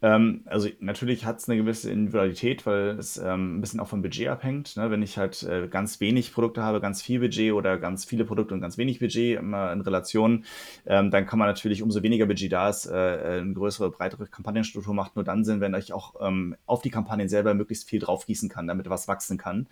[0.00, 4.02] Ähm, also natürlich hat es eine gewisse Individualität, weil es ähm, ein bisschen auch vom
[4.02, 4.76] Budget abhängt.
[4.76, 4.90] Ne?
[4.90, 8.54] Wenn ich halt äh, ganz wenig Produkte habe, ganz viel Budget oder ganz viele Produkte
[8.54, 10.44] und ganz wenig Budget immer in Relation,
[10.86, 14.94] ähm, dann kann man natürlich, umso weniger Budget da ist, äh, eine größere, breitere Kampagnenstruktur
[14.94, 18.48] macht nur dann Sinn, wenn ich auch ähm, auf die Kampagnen selber möglichst viel draufgießen
[18.48, 19.66] kann, damit was wachsen kann.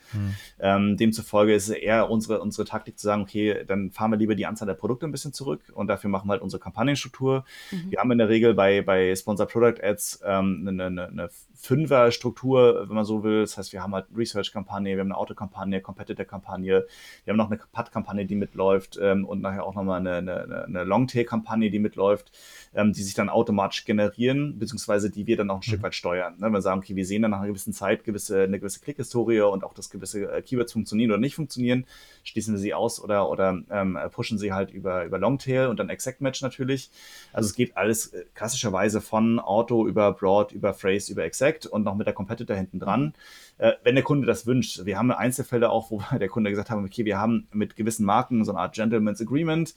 [0.58, 0.96] Mhm.
[0.96, 4.46] demzufolge ist es eher unsere, unsere Taktik zu sagen, okay, dann fahren wir lieber die
[4.46, 7.44] Anzahl der Produkte ein bisschen zurück und dafür machen wir halt unsere Kampagnenstruktur.
[7.70, 7.90] Mhm.
[7.90, 12.86] Wir haben in der Regel bei, bei Sponsor Product Ads ähm, eine, eine, eine Fünfer-Struktur,
[12.88, 13.40] wenn man so will.
[13.40, 16.86] Das heißt, wir haben halt Research-Kampagne, wir haben eine Auto-Kampagne, Competitor-Kampagne,
[17.24, 20.84] wir haben noch eine Pad-Kampagne, die mitläuft ähm, und nachher auch nochmal eine, eine, eine
[20.84, 22.30] Longtail-Kampagne, die mitläuft,
[22.74, 25.62] ähm, die sich dann automatisch generieren, beziehungsweise die wir dann auch ein mhm.
[25.62, 26.34] Stück weit steuern.
[26.38, 26.50] Ne?
[26.50, 29.64] Wir sagen, okay, wir sehen dann nach einer gewissen Zeit gewisse, eine gewisse Klick-Historie und
[29.64, 31.86] auch, dass gewisse äh, Keywords funktionieren oder nicht funktionieren,
[32.22, 35.88] schließen wir sie aus oder, oder ähm, pushen sie halt über, über Longtail und dann
[35.88, 36.90] Exact Match natürlich.
[37.32, 41.84] Also es geht alles äh, klassischerweise von Auto über Broad, über Phrase, über Exact und
[41.84, 43.14] noch mit der Competitor hinten dran.
[43.58, 44.84] Äh, wenn der Kunde das wünscht.
[44.84, 48.44] Wir haben Einzelfälle auch, wo der Kunde gesagt hat, okay, wir haben mit gewissen Marken
[48.44, 49.74] so eine Art Gentleman's Agreement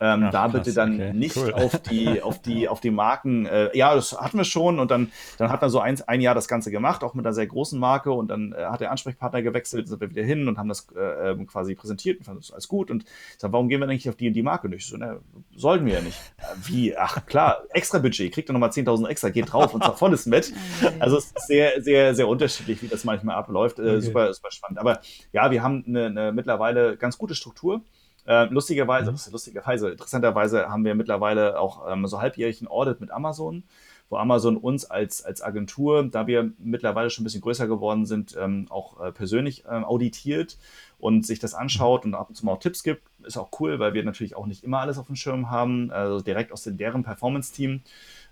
[0.00, 1.52] ähm, Ach, da krass, bitte dann okay, nicht cool.
[1.52, 3.44] auf die, auf die, auf die Marken.
[3.46, 6.34] Äh, ja, das hatten wir schon und dann, dann hat er so ein, ein Jahr
[6.34, 9.42] das Ganze gemacht, auch mit einer sehr großen Marke und dann äh, hat der Ansprechpartner
[9.42, 12.50] gewechselt, sind wir wieder hin und haben das äh, ähm, quasi präsentiert und fanden das
[12.50, 13.04] alles gut und
[13.36, 14.86] sag, warum gehen wir eigentlich auf die und die Marke nicht?
[14.86, 15.20] So, ne,
[15.54, 16.18] sollten wir ja nicht.
[16.64, 16.96] Wie?
[16.96, 20.52] Ach klar, extra Budget, kriegt er nochmal 10.000 extra, geht drauf und sagt volles mit.
[20.98, 23.78] Also es ist sehr, sehr, sehr unterschiedlich, wie das manchmal abläuft.
[23.78, 24.00] Äh, okay.
[24.00, 24.78] super, super spannend.
[24.78, 25.00] Aber
[25.32, 27.82] ja, wir haben eine, eine mittlerweile ganz gute Struktur.
[28.30, 29.18] Äh, lustigerweise, mhm.
[29.32, 33.64] lustigerweise, interessanterweise haben wir mittlerweile auch ähm, so halbjährigen Audit mit Amazon,
[34.08, 38.36] wo Amazon uns als, als Agentur, da wir mittlerweile schon ein bisschen größer geworden sind,
[38.38, 40.58] ähm, auch äh, persönlich ähm, auditiert
[41.00, 43.02] und sich das anschaut und ab und zu mal auch Tipps gibt.
[43.24, 46.20] Ist auch cool, weil wir natürlich auch nicht immer alles auf dem Schirm haben, also
[46.20, 47.80] direkt aus deren Performance-Team.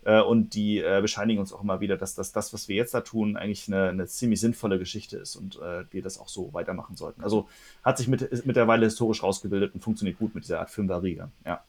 [0.08, 2.94] Äh, und die äh, bescheinigen uns auch immer wieder, dass das, das, was wir jetzt
[2.94, 6.54] da tun, eigentlich eine, eine ziemlich sinnvolle Geschichte ist und äh, wir das auch so
[6.54, 7.20] weitermachen sollten.
[7.22, 7.46] Also
[7.84, 11.30] hat sich mit, mittlerweile historisch rausgebildet und funktioniert gut mit dieser Art Fünfer-Riege.
[11.44, 11.62] Ja.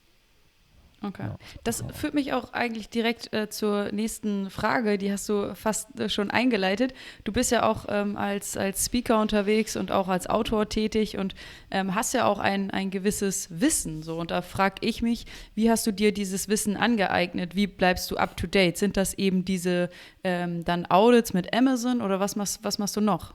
[1.02, 1.24] Okay.
[1.24, 1.38] Ja.
[1.64, 4.98] Das führt mich auch eigentlich direkt äh, zur nächsten Frage.
[4.98, 6.94] Die hast du fast äh, schon eingeleitet.
[7.24, 11.36] Du bist ja auch ähm, als, als Speaker unterwegs und auch als Autor tätig und
[11.72, 14.04] ähm, hast ja auch ein, ein gewisses Wissen.
[14.04, 14.20] So.
[14.20, 17.56] Und da frage ich mich, wie hast du dir dieses Wissen angeeignet?
[17.56, 18.78] Wie bleibst du up to date?
[18.78, 19.90] Sind das eben diese
[20.26, 23.34] ähm, dann Audits mit Amazon oder was machst, was machst du noch?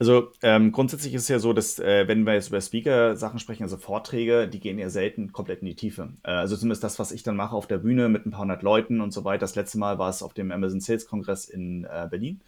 [0.00, 3.64] Also ähm, grundsätzlich ist es ja so, dass äh, wenn wir jetzt über Speaker-Sachen sprechen,
[3.64, 6.14] also Vorträge, die gehen ja selten komplett in die Tiefe.
[6.22, 8.62] Äh, also zumindest das, was ich dann mache auf der Bühne mit ein paar hundert
[8.62, 9.40] Leuten und so weiter.
[9.40, 12.40] Das letzte Mal war es auf dem Amazon Sales Kongress in äh, Berlin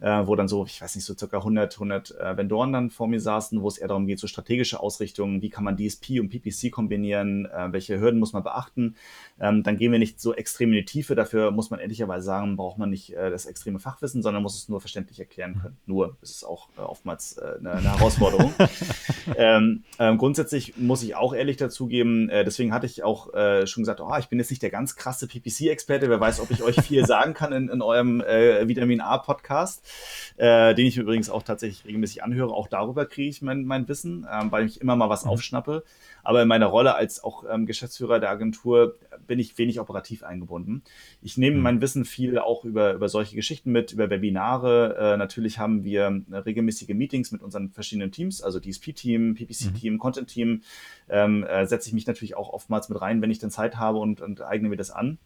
[0.00, 3.06] äh, wo dann so, ich weiß nicht, so circa 100, 100 äh, Vendoren dann vor
[3.06, 6.30] mir saßen, wo es eher darum geht, so strategische Ausrichtungen, wie kann man DSP und
[6.30, 8.96] PPC kombinieren, äh, welche Hürden muss man beachten.
[9.38, 12.56] Ähm, dann gehen wir nicht so extrem in die Tiefe, dafür muss man ehrlicherweise sagen,
[12.56, 15.76] braucht man nicht äh, das extreme Fachwissen, sondern muss es nur verständlich erklären können.
[15.86, 18.54] Nur ist es auch äh, oftmals äh, eine, eine, Herausforderung.
[19.36, 23.30] ähm, ähm, grundsätzlich muss ich auch ehrlich dazugeben, äh, deswegen hatte ich auch
[23.64, 26.62] schon gesagt, oh, ich bin jetzt nicht der ganz krasse PPC-Experte, wer weiß, ob ich
[26.62, 29.82] euch viel sagen kann in, in eurem Vitamin A-Podcast
[30.36, 32.52] äh, den ich übrigens auch tatsächlich regelmäßig anhöre.
[32.54, 35.32] Auch darüber kriege ich mein, mein Wissen, ähm, weil ich immer mal was mhm.
[35.32, 35.84] aufschnappe.
[36.22, 40.82] Aber in meiner Rolle als auch ähm, Geschäftsführer der Agentur bin ich wenig operativ eingebunden.
[41.20, 41.62] Ich nehme mhm.
[41.62, 44.96] mein Wissen viel auch über, über solche Geschichten mit, über Webinare.
[44.98, 49.98] Äh, natürlich haben wir äh, regelmäßige Meetings mit unseren verschiedenen Teams, also DSP-Team, PPC-Team, mhm.
[49.98, 50.62] Content-Team.
[51.08, 53.98] Ähm, äh, setze ich mich natürlich auch oftmals mit rein, wenn ich dann Zeit habe
[53.98, 55.18] und, und eigne mir das an.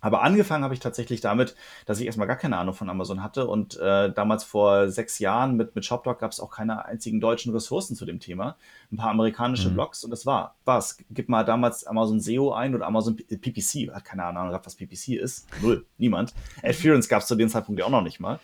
[0.00, 1.54] Aber angefangen habe ich tatsächlich damit,
[1.86, 5.56] dass ich erstmal gar keine Ahnung von Amazon hatte und äh, damals vor sechs Jahren
[5.56, 8.56] mit, mit ShopDoc gab es auch keine einzigen deutschen Ressourcen zu dem Thema.
[8.90, 9.74] Ein paar amerikanische mhm.
[9.74, 10.98] Blogs und das war was.
[11.10, 13.92] Gib mal damals Amazon SEO ein oder Amazon PPC.
[13.92, 15.46] Hat keine Ahnung, was PPC ist.
[15.62, 15.86] Null.
[15.98, 16.34] Niemand.
[16.62, 18.40] Adference gab es zu dem Zeitpunkt ja auch noch nicht mal.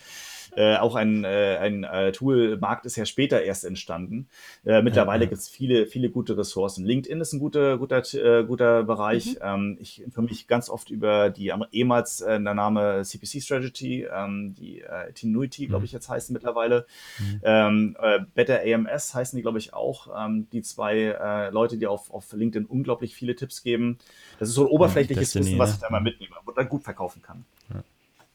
[0.56, 4.28] Äh, auch ein, äh, ein äh, Tool-Markt ist ja später erst entstanden.
[4.64, 5.30] Äh, mittlerweile ja, ja.
[5.30, 6.84] gibt es viele, viele gute Ressourcen.
[6.84, 9.34] LinkedIn ist ein guter, guter, äh, guter Bereich.
[9.34, 9.40] Mhm.
[9.42, 14.54] Ähm, ich informiere mich ganz oft über die ehemals äh, der Name CPC Strategy, ähm,
[14.54, 15.86] die äh, Tenuity, glaube mhm.
[15.86, 16.86] ich, jetzt heißen mittlerweile.
[17.18, 17.40] Mhm.
[17.44, 20.08] Ähm, äh, Better AMS heißen die, glaube ich, auch.
[20.16, 23.98] Ähm, die zwei äh, Leute, die auf, auf LinkedIn unglaublich viele Tipps geben.
[24.38, 26.84] Das ist so ein oberflächliches ja, Wissen, was ich da mal mitnehme und dann gut
[26.84, 27.44] verkaufen kann.
[27.72, 27.82] Ja.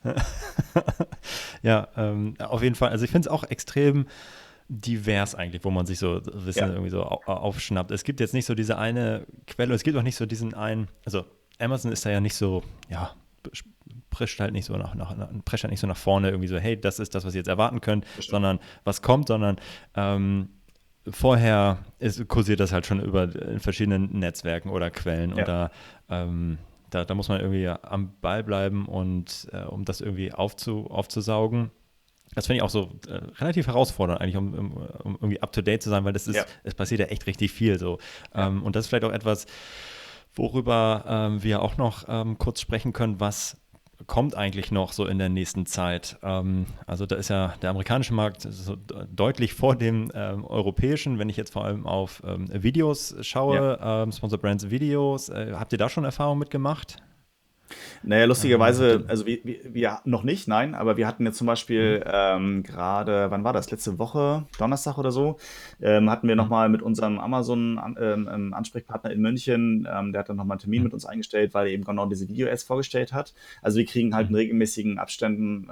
[1.62, 2.90] ja, ähm, auf jeden Fall.
[2.90, 4.08] Also ich finde es auch extrem
[4.68, 6.70] divers eigentlich, wo man sich so Wissen ja.
[6.70, 7.92] irgendwie so aufschnappt.
[7.92, 10.88] Es gibt jetzt nicht so diese eine Quelle, es gibt auch nicht so diesen einen,
[11.06, 11.26] also
[11.60, 13.12] Amazon ist da ja nicht so, ja,
[14.10, 16.80] prescht halt nicht so nach, nach, prescht halt nicht so nach vorne irgendwie so, hey,
[16.80, 18.32] das ist das, was ihr jetzt erwarten könnt, Bestimmt.
[18.32, 19.58] sondern was kommt, sondern
[19.96, 20.50] ähm,
[21.10, 25.44] vorher ist, kursiert das halt schon über in verschiedenen Netzwerken oder Quellen ja.
[25.44, 25.72] oder
[26.10, 26.58] ähm,
[26.92, 31.72] da, da muss man irgendwie am Ball bleiben und äh, um das irgendwie aufzu, aufzusaugen.
[32.36, 34.72] Das finde ich auch so äh, relativ herausfordernd, eigentlich, um, um,
[35.04, 36.46] um irgendwie up to date zu sein, weil das ist, ja.
[36.64, 37.98] es passiert ja echt richtig viel so.
[38.34, 39.48] Ähm, und das ist vielleicht auch etwas,
[40.34, 43.58] worüber ähm, wir auch noch ähm, kurz sprechen können, was
[44.08, 46.18] kommt eigentlich noch so in der nächsten Zeit?
[46.24, 48.76] Ähm, also da ist ja der amerikanische Markt so
[49.12, 54.04] deutlich vor dem ähm, europäischen, wenn ich jetzt vor allem auf ähm, Videos schaue, ja.
[54.04, 55.30] Ähm, Sponsor Brands Videos.
[55.30, 56.98] Äh, habt ihr da schon Erfahrung mitgemacht?
[58.04, 62.00] Naja, lustigerweise, also wir, wir, wir, noch nicht, nein, aber wir hatten jetzt zum Beispiel
[62.00, 62.04] mhm.
[62.12, 65.38] ähm, gerade, wann war das, letzte Woche, Donnerstag oder so,
[65.82, 66.42] ähm, hatten wir mhm.
[66.42, 70.82] nochmal mit unserem Amazon-Ansprechpartner ähm, ähm in München, ähm, der hat dann nochmal einen Termin
[70.82, 70.86] mhm.
[70.86, 73.34] mit uns eingestellt, weil er eben genau diese Video-Ads vorgestellt hat.
[73.62, 75.68] Also wir kriegen halt in regelmäßigen Abständen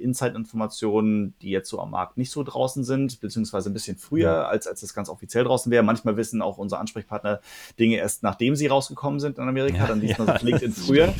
[0.00, 4.44] Insight-Informationen, die jetzt so am Markt nicht so draußen sind, beziehungsweise ein bisschen früher, ja.
[4.46, 5.82] als, als das ganz offiziell draußen wäre.
[5.82, 7.40] Manchmal wissen auch unsere Ansprechpartner
[7.78, 10.38] Dinge erst, nachdem sie rausgekommen sind in Amerika, ja, dann liest man ja.
[10.38, 11.14] so LinkedIn früher.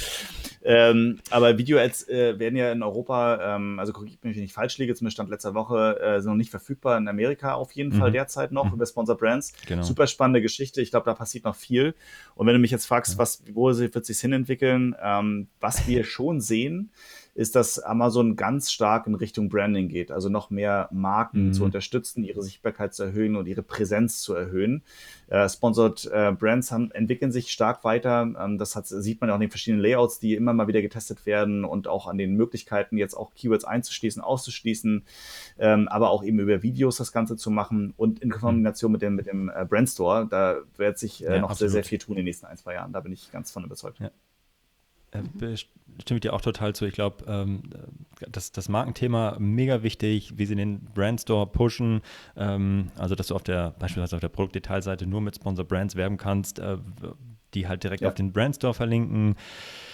[0.62, 4.76] Ähm, aber Video-Ads äh, werden ja in Europa, ähm, also korrigiert mich, wenn ich falsch
[4.76, 7.98] liege, zumindest Stand letzter Woche, äh, sind noch nicht verfügbar in Amerika auf jeden mhm.
[7.98, 8.74] Fall derzeit noch mhm.
[8.74, 9.54] über Sponsor Brands.
[9.66, 9.82] Genau.
[9.82, 10.82] Super spannende Geschichte.
[10.82, 11.94] Ich glaube, da passiert noch viel.
[12.34, 16.40] Und wenn du mich jetzt fragst, was, wo wird sich hinentwickeln, ähm, was wir schon
[16.40, 16.90] sehen,
[17.34, 21.52] ist, dass Amazon ganz stark in Richtung Branding geht, also noch mehr Marken mhm.
[21.52, 24.82] zu unterstützen, ihre Sichtbarkeit zu erhöhen und ihre Präsenz zu erhöhen.
[25.28, 28.22] Äh, Sponsored äh, Brands haben, entwickeln sich stark weiter.
[28.38, 31.26] Ähm, das hat, sieht man auch in den verschiedenen Layouts, die immer mal wieder getestet
[31.26, 35.04] werden und auch an den Möglichkeiten, jetzt auch Keywords einzuschließen, auszuschließen,
[35.58, 39.14] ähm, aber auch eben über Videos das Ganze zu machen und in Kombination mit dem,
[39.14, 40.26] mit dem äh, Brandstore.
[40.28, 41.58] Da wird sich äh, ja, noch absolut.
[41.58, 42.92] sehr, sehr viel tun in den nächsten ein, zwei Jahren.
[42.92, 44.00] Da bin ich ganz von überzeugt.
[44.00, 44.10] Ja.
[45.12, 46.86] Äh, stimme ich dir auch total zu.
[46.86, 47.62] Ich glaube, ähm,
[48.30, 52.00] das, das Markenthema mega wichtig, wie sie den Brandstore pushen.
[52.36, 56.16] Ähm, also, dass du auf der, beispielsweise auf der Produktdetailseite nur mit Sponsor Brands werben
[56.16, 56.78] kannst, äh,
[57.54, 58.08] die halt direkt ja.
[58.08, 59.36] auf den Brandstore verlinken.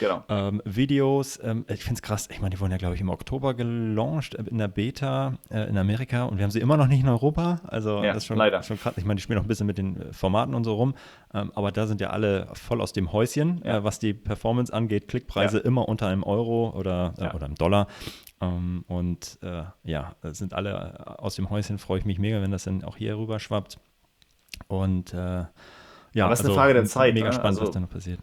[0.01, 0.25] Genau.
[0.29, 3.09] Ähm, Videos, ähm, ich finde es krass, ich meine, die wurden ja, glaube ich, im
[3.09, 6.87] Oktober gelauncht äh, in der Beta äh, in Amerika und wir haben sie immer noch
[6.87, 7.61] nicht in Europa.
[7.65, 8.63] Also ja, das ist schon, leider.
[8.63, 8.95] schon krass.
[8.97, 10.95] Ich meine, die spielen noch ein bisschen mit den äh, Formaten und so rum,
[11.33, 13.79] ähm, aber da sind ja alle voll aus dem Häuschen, ja.
[13.79, 15.09] äh, was die Performance angeht.
[15.09, 17.87] Klickpreise immer unter einem Euro oder, äh, oder einem Dollar.
[18.41, 22.65] Ähm, und äh, ja, sind alle aus dem Häuschen, freue ich mich mega, wenn das
[22.65, 23.79] dann auch hier rüber schwappt.
[24.69, 25.15] Und
[26.17, 27.15] ja, Aber es ist also, eine Frage der Zeit.
[27.15, 27.33] Mega ne?
[27.33, 28.21] spannend, also, was da noch passiert.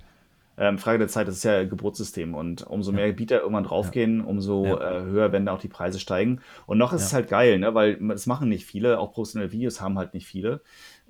[0.58, 4.19] Ähm, Frage der Zeit, das ist ja ein Geburtssystem und umso mehr Bieter irgendwann draufgehen,
[4.19, 4.25] ja.
[4.25, 4.99] umso ja.
[4.99, 6.41] Äh, höher werden da auch die Preise steigen.
[6.65, 7.08] Und noch ist ja.
[7.08, 7.75] es halt geil, ne?
[7.75, 10.62] weil das machen nicht viele, auch professionelle Videos haben halt nicht viele.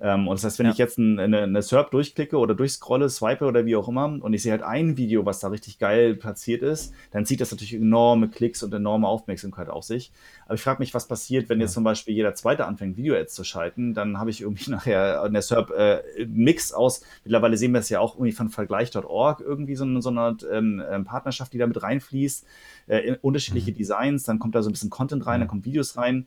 [0.04, 0.72] Ähm, und das heißt, wenn ja.
[0.72, 4.34] ich jetzt ein, eine, eine SERP durchklicke oder durchscrolle, swipe oder wie auch immer und
[4.34, 7.72] ich sehe halt ein Video, was da richtig geil platziert ist, dann zieht das natürlich
[7.72, 10.12] enorme Klicks und enorme Aufmerksamkeit auf sich.
[10.44, 11.64] Aber ich frage mich, was passiert, wenn ja.
[11.64, 15.32] jetzt zum Beispiel jeder Zweite anfängt, Video-Ads zu schalten, dann habe ich irgendwie nachher in
[15.32, 19.74] der SERP äh, Mix aus, mittlerweile sehen wir es ja auch irgendwie von Vergleich.org, irgendwie
[19.74, 22.44] so, eine, so eine ähm, ähm, Partnerschaft, die da mit reinfließt,
[22.88, 23.76] äh, unterschiedliche mhm.
[23.76, 25.40] Designs, dann kommt da so ein bisschen Content rein, mhm.
[25.40, 26.26] dann kommt Videos rein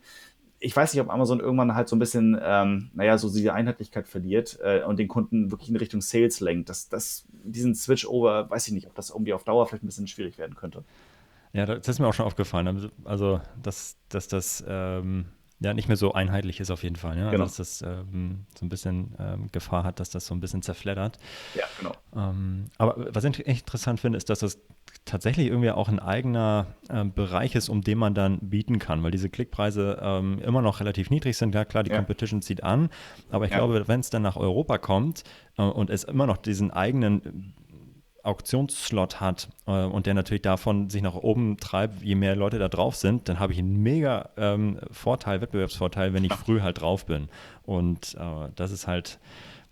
[0.60, 4.08] ich weiß nicht, ob Amazon irgendwann halt so ein bisschen, ähm, naja, so diese Einheitlichkeit
[4.08, 6.68] verliert äh, und den Kunden wirklich in Richtung Sales lenkt.
[6.68, 10.08] Das, das, diesen Switch-Over, weiß ich nicht, ob das irgendwie auf Dauer vielleicht ein bisschen
[10.08, 10.84] schwierig werden könnte.
[11.52, 12.90] Ja, das ist mir auch schon aufgefallen.
[13.04, 15.26] Also, dass, dass das ähm,
[15.60, 17.16] ja nicht mehr so einheitlich ist auf jeden Fall.
[17.16, 17.26] Ja?
[17.26, 17.44] Also, genau.
[17.44, 20.62] Also, dass das ähm, so ein bisschen ähm, Gefahr hat, dass das so ein bisschen
[20.62, 21.18] zerfleddert.
[21.54, 21.92] Ja, genau.
[22.14, 24.58] Ähm, aber was ich echt interessant finde, ist, dass das
[25.04, 29.10] tatsächlich irgendwie auch ein eigener äh, Bereich ist, um den man dann bieten kann, weil
[29.10, 31.54] diese Klickpreise ähm, immer noch relativ niedrig sind.
[31.54, 31.96] Ja, klar, die ja.
[31.96, 32.88] Competition zieht an,
[33.30, 33.58] aber ich ja.
[33.58, 35.24] glaube, wenn es dann nach Europa kommt
[35.56, 37.54] äh, und es immer noch diesen eigenen
[38.28, 42.68] Auktionsslot hat äh, und der natürlich davon sich nach oben treibt, je mehr Leute da
[42.68, 47.06] drauf sind, dann habe ich einen mega ähm, Vorteil, Wettbewerbsvorteil, wenn ich früh halt drauf
[47.06, 47.28] bin.
[47.64, 49.18] Und äh, das ist halt,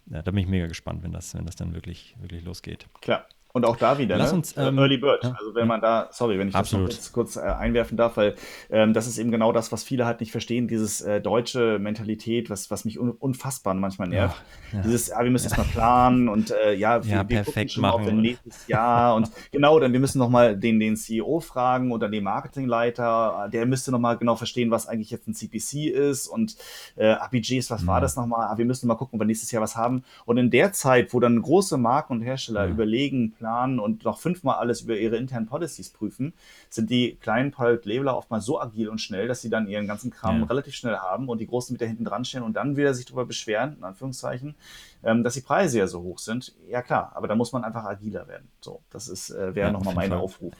[0.06, 2.86] ja, da bin ich mega gespannt, wenn das, wenn das dann wirklich, wirklich losgeht.
[3.00, 3.26] Klar.
[3.56, 4.36] Und auch da wieder, Lass ne?
[4.36, 5.24] uns, ähm, Early Bird.
[5.24, 5.30] Ja.
[5.30, 6.90] Also wenn man da, sorry, wenn ich Absolut.
[6.90, 8.34] das kurz, kurz äh, einwerfen darf, weil
[8.68, 12.50] ähm, das ist eben genau das, was viele halt nicht verstehen, dieses äh, deutsche Mentalität,
[12.50, 14.36] was, was mich un unfassbar manchmal nervt.
[14.72, 14.84] Ja, ja.
[14.84, 17.80] Dieses, ja, wir müssen jetzt mal planen und äh, ja, wir, ja, wir gucken schon
[17.80, 18.04] machen.
[18.04, 22.24] auf nächstes Jahr und genau, dann wir müssen nochmal den, den CEO fragen oder den
[22.24, 26.56] Marketingleiter, der müsste nochmal genau verstehen, was eigentlich jetzt ein CPC ist und
[26.96, 28.48] äh, Budgets, was war das nochmal?
[28.50, 30.04] Ah, wir müssen mal gucken, ob wir nächstes Jahr was haben.
[30.26, 34.56] Und in der Zeit, wo dann große Marken und Hersteller überlegen, planen und noch fünfmal
[34.56, 36.34] alles über ihre internen Policies prüfen,
[36.70, 40.10] sind die kleinen Private Labeler oftmals so agil und schnell, dass sie dann ihren ganzen
[40.10, 40.46] Kram ja.
[40.46, 43.26] relativ schnell haben und die Großen wieder hinten dran stehen und dann wieder sich darüber
[43.26, 44.54] beschweren, in Anführungszeichen,
[45.02, 46.54] ähm, dass die Preise ja so hoch sind.
[46.68, 48.48] Ja klar, aber da muss man einfach agiler werden.
[48.60, 50.18] So, das ist, äh, wäre ja, nochmal mein Fall.
[50.18, 50.52] Aufruf.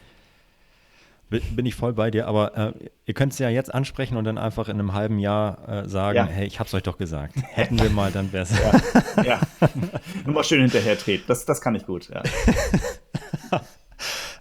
[1.29, 2.73] Bin ich voll bei dir, aber äh,
[3.05, 6.17] ihr könnt es ja jetzt ansprechen und dann einfach in einem halben Jahr äh, sagen,
[6.17, 6.25] ja.
[6.25, 7.35] hey, ich hab's euch doch gesagt.
[7.51, 8.53] Hätten wir mal, dann wäre es.
[9.17, 9.41] Ja, ja.
[10.25, 11.25] Nur mal schön hinterher treten.
[11.27, 12.23] Das, das kann ich gut, ja.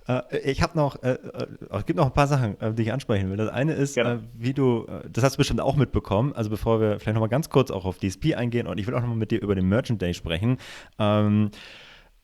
[0.08, 3.30] Äh, ich habe noch, äh, äh, es gibt noch ein paar Sachen, die ich ansprechen
[3.30, 3.38] will.
[3.38, 3.98] Das eine ist,
[4.34, 7.72] wie du, das hast du bestimmt auch mitbekommen, also bevor wir vielleicht nochmal ganz kurz
[7.72, 10.14] auch auf DSP eingehen und ich will auch nochmal mit dir über den Merchant Day
[10.14, 10.58] sprechen.
[11.00, 11.50] Ähm,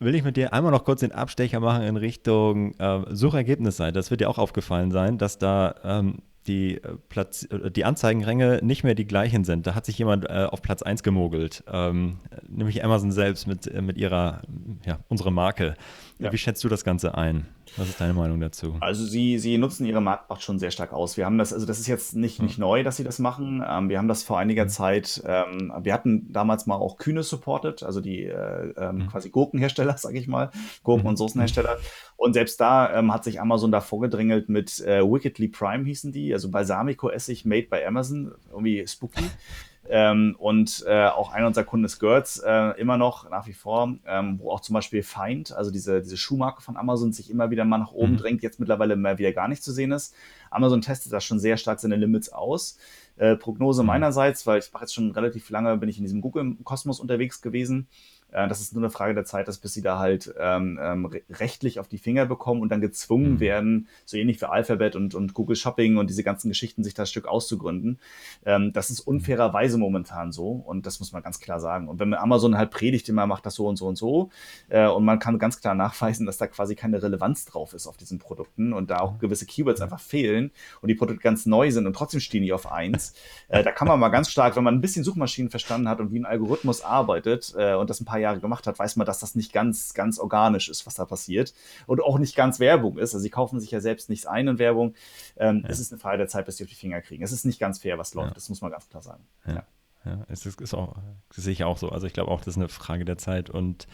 [0.02, 3.94] will ich mit dir einmal noch kurz den Abstecher machen in Richtung äh, Suchergebnisseite.
[3.94, 8.60] Das wird dir auch aufgefallen sein, dass da ähm, die, äh, Platz, äh, die Anzeigenränge
[8.64, 9.68] nicht mehr die gleichen sind.
[9.68, 13.82] Da hat sich jemand äh, auf Platz 1 gemogelt, ähm, nämlich Amazon selbst mit, äh,
[13.82, 14.42] mit ihrer,
[14.86, 15.76] ja, unsere Marke.
[16.22, 16.32] Ja.
[16.32, 17.48] Wie schätzt du das Ganze ein?
[17.78, 18.78] Was ist deine Meinung dazu?
[18.80, 21.18] Also sie, sie nutzen ihre Marktmacht schon sehr stark aus.
[21.18, 23.64] Wir haben das, also das ist jetzt nicht, nicht neu, dass sie das machen.
[23.68, 27.82] Ähm, wir haben das vor einiger Zeit, ähm, wir hatten damals mal auch Kühne supported,
[27.82, 29.08] also die äh, ähm, mhm.
[29.08, 30.52] quasi Gurkenhersteller, sage ich mal,
[30.84, 31.18] Gurken- und.
[31.18, 31.78] Soßenhersteller.
[32.18, 36.34] Und selbst da ähm, hat sich Amazon da vorgedrängelt mit äh, Wickedly Prime hießen die,
[36.34, 39.24] also Balsamico-Essig made by Amazon, irgendwie spooky.
[39.90, 43.96] Ähm, und äh, auch einer unserer Kunden ist Gertz, äh, immer noch nach wie vor,
[44.06, 47.66] ähm, wo auch zum Beispiel Find, also diese, diese Schuhmarke von Amazon, sich immer wieder
[47.66, 48.18] mal nach oben mhm.
[48.18, 50.14] drängt, jetzt mittlerweile mehr wieder gar nicht zu sehen ist.
[50.52, 52.78] Amazon testet da schon sehr stark seine Limits aus.
[53.18, 53.88] Äh, Prognose mhm.
[53.88, 57.88] meinerseits, weil ich mache jetzt schon relativ lange, bin ich in diesem Google-Kosmos unterwegs gewesen.
[58.32, 61.10] Äh, das ist nur eine Frage der Zeit, dass bis sie da halt ähm, ähm,
[61.30, 63.40] rechtlich auf die Finger bekommen und dann gezwungen mhm.
[63.40, 67.10] werden, so ähnlich wie Alphabet und, und Google Shopping und diese ganzen Geschichten, sich das
[67.10, 68.00] Stück auszugründen.
[68.46, 71.88] Ähm, das ist unfairerweise momentan so und das muss man ganz klar sagen.
[71.88, 74.30] Und wenn man Amazon halt predigt, immer macht das so und so und so
[74.70, 77.98] äh, und man kann ganz klar nachweisen, dass da quasi keine Relevanz drauf ist auf
[77.98, 80.52] diesen Produkten und da auch gewisse Keywords einfach fehlen
[80.82, 83.14] und die Produkte ganz neu sind und trotzdem stehen die auf eins,
[83.50, 86.12] äh, da kann man mal ganz stark, wenn man ein bisschen Suchmaschinen verstanden hat und
[86.12, 89.20] wie ein Algorithmus arbeitet äh, und das ein paar Jahre gemacht hat, weiß man, dass
[89.20, 91.54] das nicht ganz, ganz organisch ist, was da passiert.
[91.88, 93.14] Und auch nicht ganz Werbung ist.
[93.14, 94.94] Also sie kaufen sich ja selbst nichts ein in Werbung.
[95.38, 95.70] Ähm, ja.
[95.70, 97.24] Es ist eine Frage der Zeit, bis sie auf die Finger kriegen.
[97.24, 98.30] Es ist nicht ganz fair, was läuft.
[98.30, 98.34] Ja.
[98.36, 99.26] Das muss man ganz klar sagen.
[99.46, 99.66] Ja.
[100.06, 100.96] Ja, es ist, ist auch,
[101.30, 101.90] sehe ich auch so.
[101.90, 103.50] Also ich glaube auch, das ist eine Frage der Zeit.
[103.50, 103.88] Und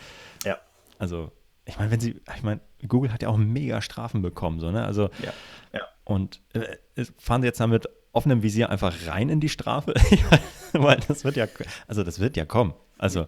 [0.46, 0.58] ja.
[1.00, 1.32] also,
[1.66, 4.86] ich meine, wenn sie, ich meine, Google hat ja auch mega Strafen bekommen, so, ne?
[4.86, 5.34] Also, ja.
[5.74, 5.82] ja.
[6.06, 9.94] Und äh, fahren sie jetzt damit offenem Visier einfach rein in die Strafe?
[10.84, 11.48] Weil das wird ja,
[11.88, 12.74] also das wird ja kommen.
[12.98, 13.28] Also ja.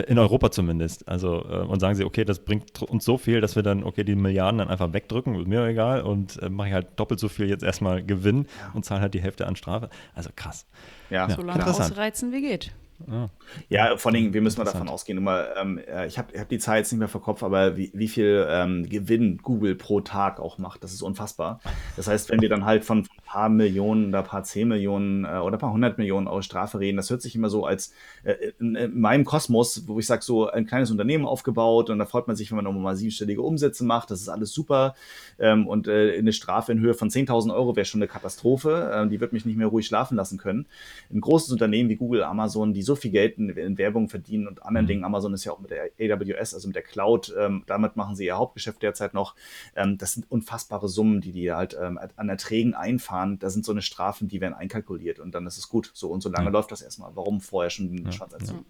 [0.02, 1.08] in Europa zumindest.
[1.08, 4.04] Also äh, und sagen sie, okay, das bringt uns so viel, dass wir dann, okay,
[4.04, 7.28] die Milliarden dann einfach wegdrücken, ist mir egal und äh, mache ich halt doppelt so
[7.28, 9.90] viel jetzt erstmal Gewinn und zahle halt die Hälfte an Strafe.
[10.14, 10.66] Also krass.
[11.10, 12.72] Ja, ja so lange ausreizen wie geht.
[13.08, 13.28] Ja.
[13.68, 16.58] ja, vor allem, wir müssen mal davon ausgehen, immer, ähm, äh, ich habe hab die
[16.58, 20.38] Zahl jetzt nicht mehr vor Kopf, aber wie, wie viel ähm, Gewinn Google pro Tag
[20.38, 21.60] auch macht, das ist unfassbar.
[21.96, 25.56] Das heißt, wenn wir dann halt von paar Millionen, da paar zehn Millionen äh, oder
[25.56, 27.92] paar hundert Millionen Euro Strafe reden, das hört sich immer so als
[28.24, 32.06] äh, in, in, meinem Kosmos, wo ich sage, so ein kleines Unternehmen aufgebaut und da
[32.06, 34.96] freut man sich, wenn man nochmal mal siebenstellige Umsätze macht, das ist alles super
[35.38, 39.08] ähm, und äh, eine Strafe in Höhe von 10.000 Euro wäre schon eine Katastrophe, äh,
[39.08, 40.66] die wird mich nicht mehr ruhig schlafen lassen können.
[41.12, 44.64] Ein großes Unternehmen wie Google, Amazon, die so viel Geld in, in Werbung verdienen und
[44.64, 44.88] anderen mhm.
[44.88, 45.04] Dingen.
[45.04, 48.24] Amazon ist ja auch mit der AWS, also mit der Cloud, ähm, damit machen sie
[48.24, 49.36] ihr Hauptgeschäft derzeit noch.
[49.76, 53.19] Ähm, das sind unfassbare Summen, die die halt ähm, an Erträgen einfahren.
[53.26, 55.90] Da sind so eine Strafen, die werden einkalkuliert und dann ist es gut.
[55.94, 56.50] So und so lange ja.
[56.50, 57.14] läuft das erstmal.
[57.14, 58.26] Warum vorher schon den ja.
[58.32, 58.64] Erziehen?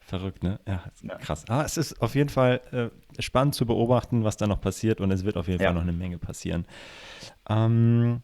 [0.00, 0.60] Verrückt, ne?
[0.66, 0.84] Ja,
[1.18, 1.44] krass.
[1.48, 2.60] Aber es ist auf jeden Fall
[3.16, 5.68] äh, spannend zu beobachten, was da noch passiert und es wird auf jeden ja.
[5.68, 6.66] Fall noch eine Menge passieren.
[7.48, 8.22] Ähm,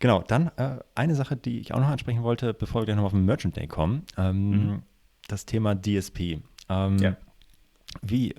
[0.00, 3.04] Genau, dann äh, eine Sache, die ich auch noch ansprechen wollte, bevor wir gleich noch
[3.04, 4.82] auf den Merchant Day kommen, ähm, mhm.
[5.26, 6.40] das Thema DSP.
[6.68, 7.16] Ähm, ja.
[8.02, 8.34] Wie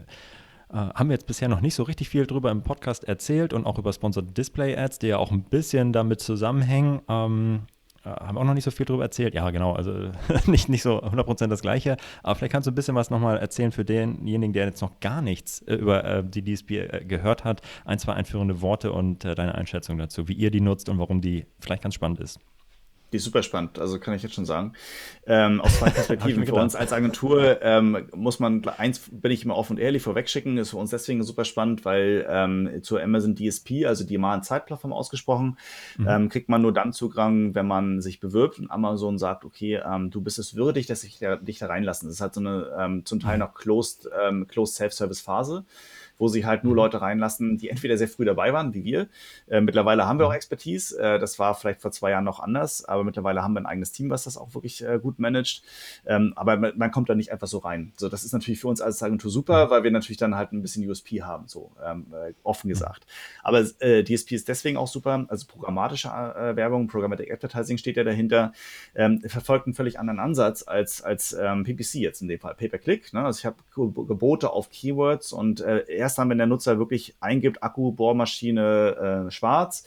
[0.72, 3.66] äh, haben wir jetzt bisher noch nicht so richtig viel drüber im Podcast erzählt und
[3.66, 7.02] auch über Sponsored Display Ads, die ja auch ein bisschen damit zusammenhängen.
[7.10, 7.62] Ähm,
[8.04, 9.34] äh, haben auch noch nicht so viel drüber erzählt.
[9.34, 10.12] Ja, genau, also
[10.46, 13.72] nicht, nicht so 100% das Gleiche, aber vielleicht kannst du ein bisschen was nochmal erzählen
[13.72, 17.62] für denjenigen, der jetzt noch gar nichts äh, über äh, die DSP äh, gehört hat.
[17.86, 21.22] Ein, zwei einführende Worte und äh, deine Einschätzung dazu, wie ihr die nutzt und warum
[21.22, 22.40] die vielleicht ganz spannend ist.
[23.12, 24.74] Die ist super spannend, also kann ich jetzt schon sagen.
[25.26, 26.46] Ähm, aus zwei Perspektiven.
[26.46, 30.58] für uns als Agentur ähm, muss man, eins bin ich immer offen und ehrlich vorwegschicken,
[30.58, 35.58] ist für uns deswegen super spannend, weil ähm, zur Amazon DSP, also die Demand-Side-Plattform ausgesprochen,
[35.98, 36.08] mhm.
[36.08, 40.12] ähm, kriegt man nur dann Zugang, wenn man sich bewirbt und Amazon sagt, okay, ähm,
[40.12, 42.08] du bist es würdig, dass ich dich da reinlassen.
[42.08, 43.40] Das ist halt so eine ähm, zum Teil mhm.
[43.40, 45.66] noch Closed, ähm, Closed Self-Service-Phase
[46.20, 46.78] wo sie halt nur mhm.
[46.78, 49.08] Leute reinlassen, die entweder sehr früh dabei waren, wie wir.
[49.48, 51.00] Äh, mittlerweile haben wir auch Expertise.
[51.00, 53.92] Äh, das war vielleicht vor zwei Jahren noch anders, aber mittlerweile haben wir ein eigenes
[53.92, 55.64] Team, was das auch wirklich äh, gut managt.
[56.06, 57.94] Ähm, aber man, man, kommt da nicht einfach so rein.
[57.98, 60.62] So, das ist natürlich für uns als Agentur super, weil wir natürlich dann halt ein
[60.62, 63.06] bisschen USP haben, so ähm, äh, offen gesagt.
[63.44, 68.04] Aber äh, DSP ist deswegen auch super, also programmatische äh, Werbung, Programmatic Advertising steht ja
[68.04, 68.52] dahinter,
[68.96, 73.14] ähm, verfolgt einen völlig anderen Ansatz als, als ähm, PPC jetzt in dem Fall, Pay-per-Click.
[73.14, 73.24] Ne?
[73.24, 77.62] Also ich habe Gebote auf Keywords und äh, erst dann, wenn der Nutzer wirklich eingibt,
[77.62, 79.84] Akku, Bohrmaschine, äh, schwarz,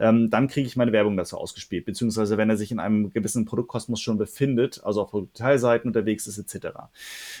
[0.00, 1.84] ähm, dann kriege ich meine Werbung dazu ausgespielt.
[1.84, 6.38] Beziehungsweise wenn er sich in einem gewissen Produktkosmos schon befindet, also auf Detailseiten unterwegs ist,
[6.38, 6.78] etc.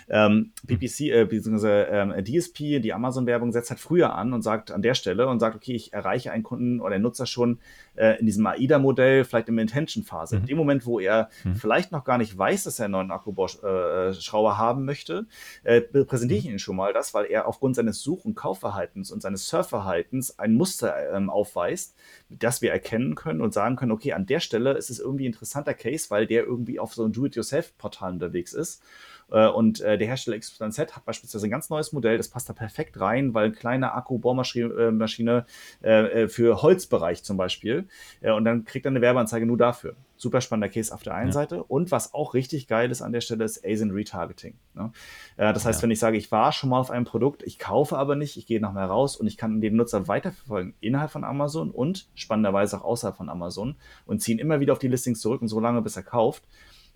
[0.08, 4.82] Ähm, PPC, äh, beziehungsweise äh, DSP, die Amazon-Werbung, setzt halt früher an und sagt an
[4.82, 7.58] der Stelle und sagt, okay, ich erreiche einen Kunden oder einen Nutzer schon
[7.94, 10.36] äh, in diesem AIDA-Modell, vielleicht in der Intention-Phase.
[10.36, 10.42] Mhm.
[10.42, 11.54] In dem Moment, wo er mhm.
[11.54, 15.26] vielleicht noch gar nicht weiß, dass er einen neuen Akkuschrauber äh, haben möchte,
[15.64, 16.52] äh, präsentiere ich mhm.
[16.52, 20.54] ihn schon mal das, weil er aufgrund seines Such- und Kaufverhaltens und seines Surfverhaltens ein
[20.54, 21.94] Muster ähm, aufweist,
[22.28, 25.32] das wir erkennen können und sagen können, okay, an der Stelle ist es irgendwie ein
[25.32, 28.82] interessanter Case, weil der irgendwie auf so einem Do-it-yourself-Portal unterwegs ist
[29.28, 33.00] und äh, der Hersteller XYZ hat beispielsweise ein ganz neues Modell, das passt da perfekt
[33.00, 35.46] rein, weil kleine Akku-Bohrmaschine
[35.82, 37.88] äh, für Holzbereich zum Beispiel.
[38.22, 39.96] und dann kriegt er eine Werbeanzeige nur dafür.
[40.16, 41.32] Super spannender Case auf der einen ja.
[41.32, 41.62] Seite.
[41.64, 44.54] Und was auch richtig geil ist an der Stelle, ist ASIN Retargeting.
[44.74, 44.92] Ne?
[45.36, 45.82] das heißt, ja.
[45.82, 48.46] wenn ich sage, ich war schon mal auf einem Produkt, ich kaufe aber nicht, ich
[48.46, 52.78] gehe noch mal raus und ich kann den Nutzer weiterverfolgen innerhalb von Amazon und spannenderweise
[52.78, 55.82] auch außerhalb von Amazon und ziehen immer wieder auf die Listings zurück und so lange,
[55.82, 56.44] bis er kauft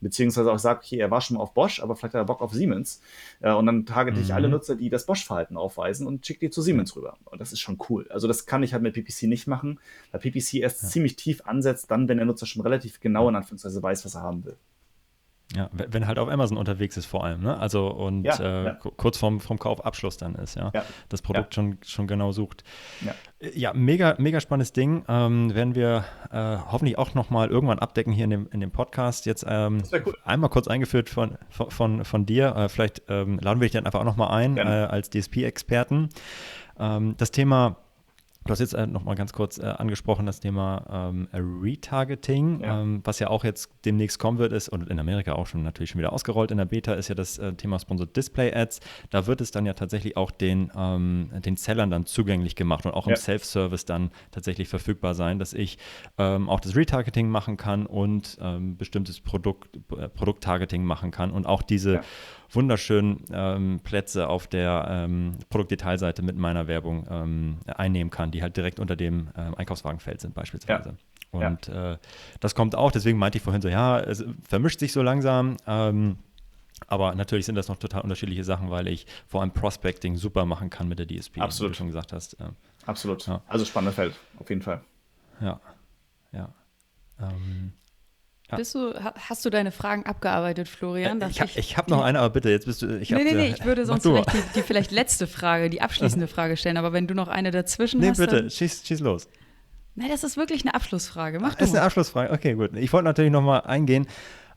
[0.01, 2.40] beziehungsweise auch sagt, okay, er war schon mal auf Bosch, aber vielleicht hat er Bock
[2.40, 3.01] auf Siemens.
[3.40, 4.24] Äh, und dann targete mhm.
[4.24, 7.16] ich alle Nutzer, die das Bosch-Verhalten aufweisen und schicke die zu Siemens rüber.
[7.24, 8.07] Und das ist schon cool.
[8.11, 9.80] Also das kann ich halt mit PPC nicht machen,
[10.11, 10.88] weil PPC erst ja.
[10.88, 14.22] ziemlich tief ansetzt, dann, wenn der Nutzer schon relativ genau in Anführungszeichen weiß, was er
[14.22, 14.57] haben will.
[15.57, 17.59] Ja, wenn halt auf Amazon unterwegs ist vor allem, ne?
[17.59, 18.74] Also und ja, äh, ja.
[18.74, 20.70] kurz vorm, vom Kaufabschluss dann ist, ja.
[20.72, 20.84] ja.
[21.09, 22.62] Das Produkt schon, schon genau sucht.
[23.55, 25.05] Ja, mega, mega spannendes Ding.
[25.09, 29.26] Ähm, werden wir äh, hoffentlich auch nochmal irgendwann abdecken hier in dem, in dem Podcast.
[29.26, 30.16] Jetzt ähm, cool.
[30.24, 32.55] einmal kurz eingeführt von, von, von dir.
[32.55, 36.11] Äh, vielleicht ähm, laden wir dich dann einfach auch nochmal ein äh, als DSP-Experten.
[36.78, 37.76] Ähm, das Thema
[38.45, 42.80] Du hast jetzt äh, noch mal ganz kurz äh, angesprochen das Thema ähm, Retargeting, ja.
[42.80, 45.91] Ähm, was ja auch jetzt demnächst kommen wird, ist und in Amerika auch schon natürlich
[45.91, 46.51] schon wieder ausgerollt.
[46.51, 48.80] In der Beta ist ja das äh, Thema Sponsored Display Ads.
[49.11, 52.93] Da wird es dann ja tatsächlich auch den, ähm, den Sellern dann zugänglich gemacht und
[52.93, 53.12] auch ja.
[53.12, 55.76] im Self-Service dann tatsächlich verfügbar sein, dass ich
[56.16, 61.47] ähm, auch das Retargeting machen kann und ähm, bestimmtes Produkt, äh, Produkttargeting machen kann und
[61.47, 62.03] auch diese ja
[62.53, 68.57] wunderschönen ähm, Plätze auf der ähm, Produktdetailseite mit meiner Werbung ähm, einnehmen kann, die halt
[68.57, 70.90] direkt unter dem ähm, Einkaufswagenfeld sind beispielsweise.
[71.32, 71.38] Ja.
[71.38, 71.92] Und ja.
[71.92, 71.98] Äh,
[72.40, 75.57] das kommt auch, deswegen meinte ich vorhin so, ja, es vermischt sich so langsam.
[75.66, 76.18] Ähm,
[76.86, 80.70] aber natürlich sind das noch total unterschiedliche Sachen, weil ich vor allem Prospecting super machen
[80.70, 81.70] kann mit der DSP, Absolut.
[81.70, 82.36] wie du schon gesagt hast.
[82.86, 83.26] Absolut.
[83.26, 83.42] Ja.
[83.46, 84.80] Also spannendes Feld, auf jeden Fall.
[85.40, 85.61] Ja,
[86.32, 86.53] ja.
[87.20, 87.72] Ähm,
[88.51, 88.57] ja.
[88.57, 91.20] Bist du, hast du deine Fragen abgearbeitet, Florian?
[91.20, 92.98] Äh, ich, habe noch eine, aber bitte, jetzt bist du.
[92.98, 96.26] Ich nee, nee, nee, ich würde sonst vielleicht die, die, vielleicht letzte Frage, die abschließende
[96.26, 98.18] Frage stellen, aber wenn du noch eine dazwischen nee, hast.
[98.18, 99.28] Nee, bitte, schieß, schieß los.
[99.94, 101.40] Nein, das ist wirklich eine Abschlussfrage.
[101.40, 102.32] Mach das ist eine Abschlussfrage.
[102.32, 102.76] Okay, gut.
[102.76, 104.07] Ich wollte natürlich noch mal eingehen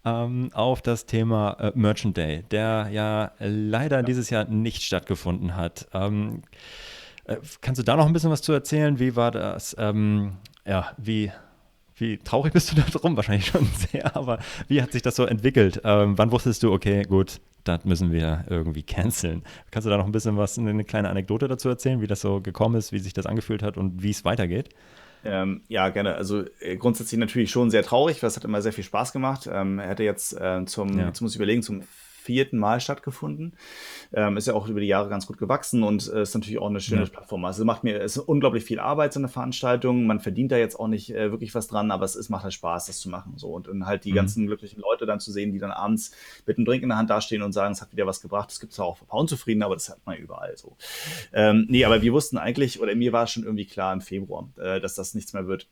[0.06, 4.04] ähm, auf das Thema äh, Merchant Day, der ja leider ja.
[4.04, 5.88] dieses Jahr nicht stattgefunden hat.
[5.94, 6.44] Ähm,
[7.26, 9.00] äh, kannst du da noch ein bisschen was zu erzählen?
[9.00, 9.76] Wie war das?
[9.80, 11.32] Ähm, ja, wie
[11.96, 13.16] wie traurig bist du da drum?
[13.16, 15.82] Wahrscheinlich schon sehr, aber wie hat sich das so entwickelt?
[15.84, 19.44] Ähm, wann wusstest du, okay, gut, das müssen wir irgendwie canceln?
[19.72, 22.42] Kannst du da noch ein bisschen was, eine kleine Anekdote dazu erzählen, wie das so
[22.42, 24.70] gekommen ist, wie sich das angefühlt hat und wie es weitergeht?
[25.26, 26.16] Ähm, ja, gerne.
[26.16, 29.50] Also äh, grundsätzlich natürlich schon sehr traurig, weil es hat immer sehr viel Spaß gemacht.
[29.52, 31.08] Ähm, er hatte jetzt äh, zum, ja.
[31.08, 31.84] jetzt muss ich überlegen, zum
[32.24, 33.54] vierten Mal stattgefunden.
[34.14, 36.70] Ähm, ist ja auch über die Jahre ganz gut gewachsen und äh, ist natürlich auch
[36.70, 37.10] eine schöne ja.
[37.10, 37.44] Plattform.
[37.46, 40.06] Also macht mir, es ist unglaublich viel Arbeit, so eine Veranstaltung.
[40.06, 42.54] Man verdient da jetzt auch nicht äh, wirklich was dran, aber es ist, macht halt
[42.54, 43.34] Spaß, das zu machen.
[43.36, 43.50] So.
[43.50, 44.16] Und, und halt die mhm.
[44.16, 46.12] ganzen glücklichen Leute dann zu sehen, die dann abends
[46.46, 48.50] mit einem Drink in der Hand dastehen und sagen, es hat wieder was gebracht.
[48.50, 50.78] Das gibt es auch ein paar Unzufriedene, aber das hat man überall so.
[51.34, 54.80] Ähm, nee, aber wir wussten eigentlich, oder mir war schon irgendwie klar im Februar, äh,
[54.80, 55.68] dass das nichts mehr wird.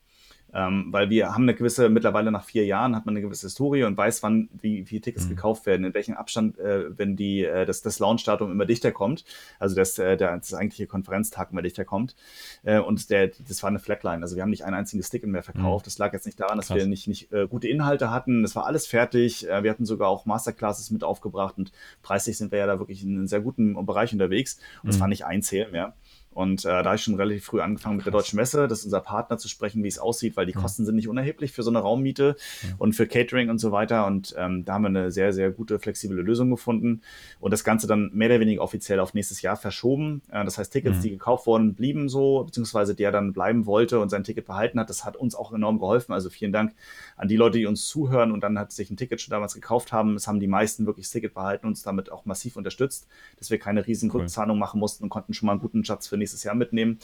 [0.53, 3.83] Ähm, weil wir haben eine gewisse, mittlerweile nach vier Jahren hat man eine gewisse Historie
[3.83, 5.29] und weiß, wann, wie, wie Tickets mhm.
[5.29, 9.23] gekauft werden, in welchem Abstand, äh, wenn die, äh, das, das Launchdatum immer dichter kommt,
[9.59, 12.15] also das, äh, der, das eigentliche Konferenztag immer dichter kommt.
[12.63, 14.21] Äh, und der, das war eine Flatline.
[14.21, 15.85] Also wir haben nicht ein einziges Ticket mehr verkauft.
[15.85, 15.87] Mhm.
[15.87, 16.77] Das lag jetzt nicht daran, dass Krass.
[16.77, 18.41] wir nicht, nicht äh, gute Inhalte hatten.
[18.41, 19.47] Das war alles fertig.
[19.47, 21.71] Äh, wir hatten sogar auch Masterclasses mit aufgebracht und
[22.01, 24.59] preislich sind wir ja da wirklich in einem sehr guten Bereich unterwegs.
[24.83, 25.01] Und es mhm.
[25.01, 25.93] war nicht ein Sale mehr.
[26.34, 28.86] Und äh, da habe ich schon relativ früh angefangen mit der Deutschen Messe, das ist
[28.86, 30.53] unser Partner zu sprechen, wie es aussieht, weil die.
[30.61, 32.36] Kosten sind nicht unerheblich für so eine Raummiete
[32.77, 34.05] und für Catering und so weiter.
[34.05, 37.01] Und ähm, da haben wir eine sehr, sehr gute, flexible Lösung gefunden
[37.39, 40.21] und das Ganze dann mehr oder weniger offiziell auf nächstes Jahr verschoben.
[40.32, 41.01] Äh, das heißt, Tickets, mhm.
[41.01, 44.89] die gekauft wurden, blieben so, beziehungsweise der dann bleiben wollte und sein Ticket behalten hat,
[44.89, 46.13] das hat uns auch enorm geholfen.
[46.13, 46.73] Also vielen Dank
[47.17, 49.91] an die Leute, die uns zuhören und dann hat sich ein Ticket schon damals gekauft
[49.91, 50.15] haben.
[50.15, 53.07] Es haben die meisten wirklich das Ticket behalten und uns damit auch massiv unterstützt,
[53.38, 54.11] dass wir keine riesen.
[54.11, 56.99] Rückzahlung machen mussten und konnten schon mal einen guten Schatz für nächstes Jahr mitnehmen.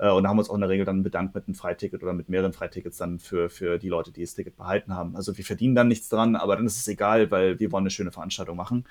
[0.00, 2.02] Äh, und da haben wir uns auch in der Regel dann bedankt mit einem Freiticket
[2.02, 5.14] oder mit mehreren Freitickets dann für, für die Leute, die das Ticket behalten haben.
[5.14, 7.90] Also wir verdienen dann nichts dran, aber dann ist es egal, weil wir wollen eine
[7.90, 8.86] schöne Veranstaltung machen.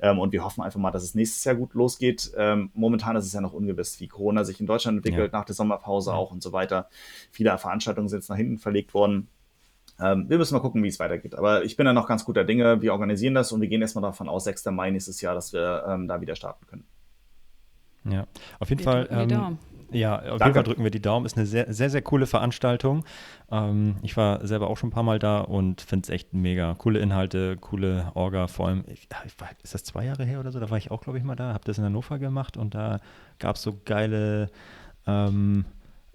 [0.00, 2.32] Ähm, und wir hoffen einfach mal, dass es nächstes Jahr gut losgeht.
[2.36, 5.38] Ähm, momentan ist es ja noch ungewiss, wie Corona sich in Deutschland entwickelt, ja.
[5.38, 6.88] nach der Sommerpause auch und so weiter.
[7.30, 9.28] Viele Veranstaltungen sind jetzt nach hinten verlegt worden.
[10.00, 11.36] Ähm, wir müssen mal gucken, wie es weitergeht.
[11.36, 12.82] Aber ich bin da noch ganz guter Dinge.
[12.82, 14.66] Wir organisieren das und wir gehen erstmal davon aus, 6.
[14.66, 16.84] Mai nächstes Jahr, dass wir ähm, da wieder starten können.
[18.10, 18.26] Ja,
[18.58, 19.08] auf jeden wir Fall.
[19.10, 19.58] Ähm,
[19.90, 20.44] ja, auf Danke.
[20.44, 21.24] jeden Fall drücken wir die Daumen.
[21.24, 23.04] Ist eine sehr, sehr, sehr coole Veranstaltung.
[23.50, 26.74] Ähm, ich war selber auch schon ein paar Mal da und finde es echt mega.
[26.74, 28.48] Coole Inhalte, coole Orga.
[28.48, 29.08] Vor allem, ich,
[29.62, 30.60] ist das zwei Jahre her oder so?
[30.60, 31.54] Da war ich auch, glaube ich, mal da.
[31.54, 33.00] Habe das in Hannover gemacht und da
[33.38, 34.50] gab es so geile
[35.06, 35.64] ähm,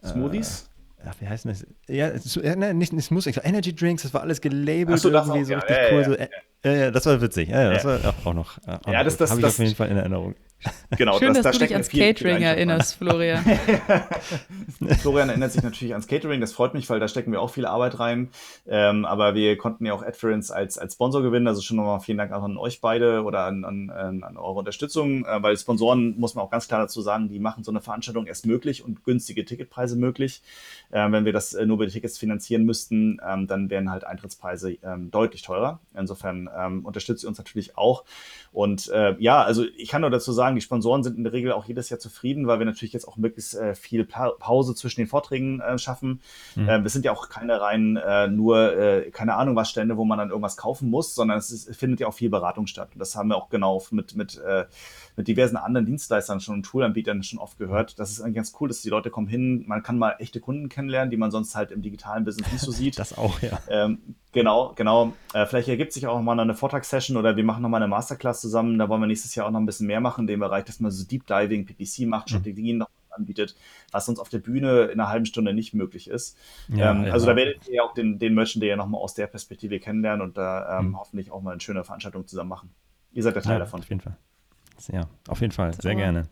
[0.03, 0.69] Smoothies?
[0.99, 1.65] Äh, ach, wie heißt das?
[1.87, 5.45] Ja, es, ne, nicht, nicht Musik, Energy Drinks, das war alles gelabelt so, irgendwie auch,
[5.45, 6.01] so ja, richtig ja, cool.
[6.01, 6.27] Ja,
[6.63, 7.49] so, äh, das war witzig.
[7.49, 8.57] Ja, das war auch noch.
[8.67, 10.35] Auch ja, das, das, habe ich auf jeden Fall in Erinnerung.
[10.97, 13.43] Genau, Schön, das, dass da du dich ans Catering erinnerst, Florian.
[15.01, 17.65] Florian erinnert sich natürlich ans Catering, das freut mich, weil da stecken wir auch viel
[17.65, 18.29] Arbeit rein.
[18.67, 22.19] Ähm, aber wir konnten ja auch Adference als, als Sponsor gewinnen, also schon nochmal vielen
[22.19, 26.35] Dank auch an euch beide oder an, an, an eure Unterstützung, äh, weil Sponsoren, muss
[26.35, 29.45] man auch ganz klar dazu sagen, die machen so eine Veranstaltung erst möglich und günstige
[29.45, 30.43] Ticketpreise möglich.
[30.91, 34.03] Äh, wenn wir das äh, nur über die Tickets finanzieren müssten, ähm, dann wären halt
[34.03, 35.79] Eintrittspreise ähm, deutlich teurer.
[35.95, 38.03] Insofern ähm, unterstützt ihr uns natürlich auch.
[38.51, 41.51] Und äh, ja, also ich kann nur dazu sagen, die Sponsoren sind in der Regel
[41.51, 45.01] auch jedes Jahr zufrieden, weil wir natürlich jetzt auch möglichst äh, viel pa Pause zwischen
[45.01, 46.21] den Vorträgen äh, schaffen.
[46.55, 46.69] Mhm.
[46.69, 50.05] Ähm, es sind ja auch keine rein äh, nur, äh, keine Ahnung, was Stände, wo
[50.05, 52.89] man dann irgendwas kaufen muss, sondern es, ist, findet ja auch viel Beratung statt.
[52.93, 54.65] Und das haben wir auch genau mit, mit, äh,
[55.15, 57.99] mit diversen anderen Dienstleistern schon und Toolanbietern schon oft gehört.
[57.99, 60.69] Das ist eigentlich ganz cool, dass die Leute kommen hin, man kann mal echte Kunden
[60.69, 62.97] kennenlernen, die man sonst halt im digitalen Business nicht so sieht.
[62.99, 63.59] das auch, ja.
[63.69, 63.99] Ähm,
[64.31, 65.13] genau, genau.
[65.33, 68.41] Äh, vielleicht ergibt sich auch mal eine Vortragssession oder wir machen noch mal eine Masterclass
[68.41, 68.77] zusammen.
[68.77, 70.79] Da wollen wir nächstes Jahr auch noch ein bisschen mehr machen, in dem Bereich, dass
[70.79, 72.35] man so Deep Diving, PPC macht, mhm.
[72.35, 73.55] Strategien noch anbietet,
[73.91, 76.37] was uns auf der Bühne in einer halben Stunde nicht möglich ist.
[76.67, 77.13] Ja, ähm, ja.
[77.13, 80.21] Also da werdet ihr auch den, den Merchant Day ja nochmal aus der Perspektive kennenlernen
[80.21, 80.99] und da ähm, mhm.
[80.99, 82.71] hoffentlich auch mal eine schöne Veranstaltung zusammen machen.
[83.11, 83.81] Ihr seid der Teil ja, davon.
[83.81, 84.17] Auf jeden Fall.
[84.91, 85.73] Ja, auf jeden Fall.
[85.73, 86.23] Sehr gerne.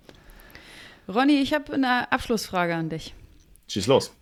[1.07, 3.13] Ronny, ich habe eine Abschlussfrage an dich.
[3.67, 4.13] Schieß los.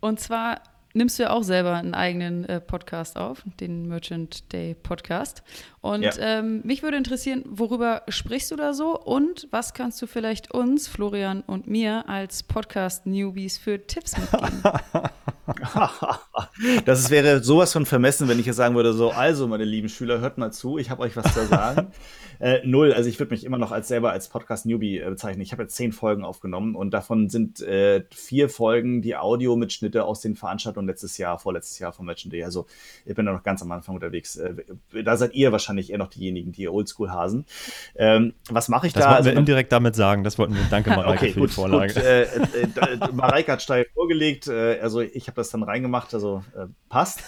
[0.00, 0.62] Und zwar
[0.94, 5.42] nimmst du ja auch selber einen eigenen äh, Podcast auf, den Merchant Day Podcast.
[5.80, 6.12] Und ja.
[6.18, 10.88] ähm, mich würde interessieren, worüber sprichst du da so und was kannst du vielleicht uns,
[10.88, 14.62] Florian und mir, als Podcast-Newbies für Tipps mitgeben?
[16.84, 20.20] das wäre sowas von vermessen, wenn ich jetzt sagen würde, so, also meine lieben Schüler,
[20.20, 21.92] hört mal zu, ich habe euch was zu sagen.
[22.40, 25.42] äh, null, also ich würde mich immer noch als selber als Podcast-Newbie äh, bezeichnen.
[25.42, 30.20] Ich habe jetzt zehn Folgen aufgenommen und davon sind äh, vier Folgen die Audio-Mitschnitte aus
[30.20, 32.44] den Veranstaltungen letztes Jahr, vorletztes Jahr vom Merchant Day.
[32.44, 32.66] Also
[33.04, 34.36] ich bin da noch ganz am Anfang unterwegs.
[34.36, 34.54] Äh,
[35.04, 37.46] da seid ihr wahrscheinlich eher noch diejenigen, die Oldschool-Hasen.
[37.96, 39.08] Ähm, was mache ich das da?
[39.08, 40.24] Das wollten also, wir indirekt damit sagen.
[40.24, 40.62] Das wollten wir.
[40.70, 41.94] Danke, Mareike, okay, für gut, die Vorlage.
[41.94, 44.48] Gut, äh, äh, Mareike hat steil vorgelegt.
[44.48, 47.22] also ich habe das dann reingemacht, also äh, passt.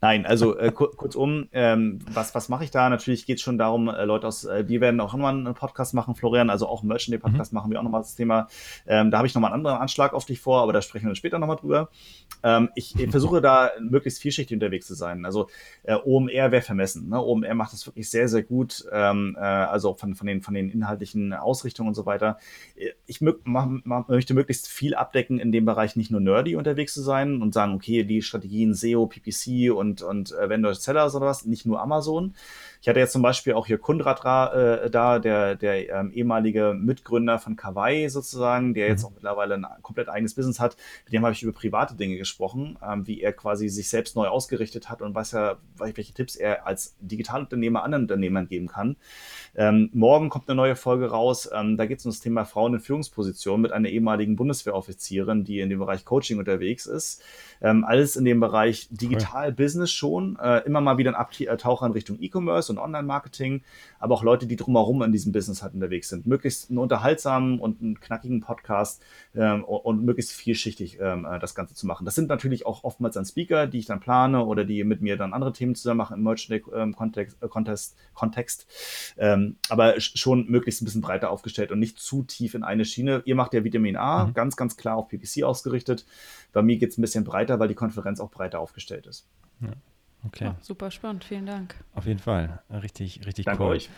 [0.00, 2.88] Nein, also äh, kur kurzum, ähm, was, was mache ich da?
[2.88, 5.94] Natürlich geht es schon darum, äh, Leute aus, äh, wir werden auch nochmal einen Podcast
[5.94, 7.56] machen, Florian, also auch einen Merchant Day Podcast mhm.
[7.56, 8.48] machen wir auch nochmal das Thema.
[8.86, 11.10] Ähm, da habe ich nochmal einen anderen Anschlag auf dich vor, aber da sprechen wir
[11.10, 11.88] dann später nochmal drüber.
[12.42, 15.24] Ähm, ich, ich versuche da möglichst vielschichtig unterwegs zu sein.
[15.24, 15.48] Also
[15.82, 17.08] äh, OMR wäre vermessen.
[17.08, 17.20] Ne?
[17.20, 20.70] OMR macht das wirklich sehr, sehr gut, ähm, äh, also von, von, den, von den
[20.70, 22.38] inhaltlichen Ausrichtungen und so weiter.
[23.06, 27.40] Ich mö möchte möglichst viel abdecken in dem Bereich, nicht nur nerdy unterwegs zu sein
[27.46, 31.66] und sagen, okay, die Strategien SEO, PPC und, und äh, Vendor Sellers oder was, nicht
[31.66, 32.34] nur Amazon.
[32.80, 37.38] Ich hatte jetzt zum Beispiel auch hier Kundrat äh, da, der, der ähm, ehemalige Mitgründer
[37.38, 39.08] von Kawaii sozusagen, der jetzt mhm.
[39.08, 40.76] auch mittlerweile ein komplett eigenes Business hat.
[41.04, 44.28] Mit dem habe ich über private Dinge gesprochen, ähm, wie er quasi sich selbst neu
[44.28, 48.96] ausgerichtet hat und was er, welche Tipps er als Digitalunternehmer anderen Unternehmern geben kann.
[49.58, 51.48] Ähm, morgen kommt eine neue Folge raus.
[51.52, 55.60] Ähm, da geht es um das Thema Frauen in Führungspositionen mit einer ehemaligen Bundeswehroffizierin, die
[55.60, 57.22] in dem Bereich Coaching unterwegs ist.
[57.62, 60.38] Ähm, alles in dem Bereich Digital-Business schon.
[60.38, 63.62] Äh, immer mal wieder ein Abtaucher in Richtung E-Commerce und Online-Marketing,
[63.98, 66.26] aber auch Leute, die drumherum in diesem Business halt unterwegs sind.
[66.26, 69.02] Möglichst einen unterhaltsamen und einen knackigen Podcast
[69.34, 72.04] ähm, und möglichst vielschichtig ähm, äh, das Ganze zu machen.
[72.04, 75.16] Das sind natürlich auch oftmals dann Speaker, die ich dann plane oder die mit mir
[75.16, 77.36] dann andere Themen zusammen machen im Merchandise-Kontext.
[77.42, 78.66] Ähm, Kontext, Kontext.
[79.16, 83.22] Ähm, aber schon möglichst ein bisschen breiter aufgestellt und nicht zu tief in eine Schiene.
[83.24, 84.34] Ihr macht ja Vitamin A, mhm.
[84.34, 86.06] ganz, ganz klar auf PPC ausgerichtet.
[86.52, 89.26] Bei mir geht es ein bisschen breiter, weil die Konferenz auch breiter aufgestellt ist.
[89.60, 89.70] Ja.
[90.26, 90.50] Okay.
[90.50, 91.74] Oh, super spannend, vielen Dank.
[91.94, 92.62] Auf jeden Fall.
[92.70, 93.70] Richtig, richtig Danke cool.
[93.70, 93.90] Euch.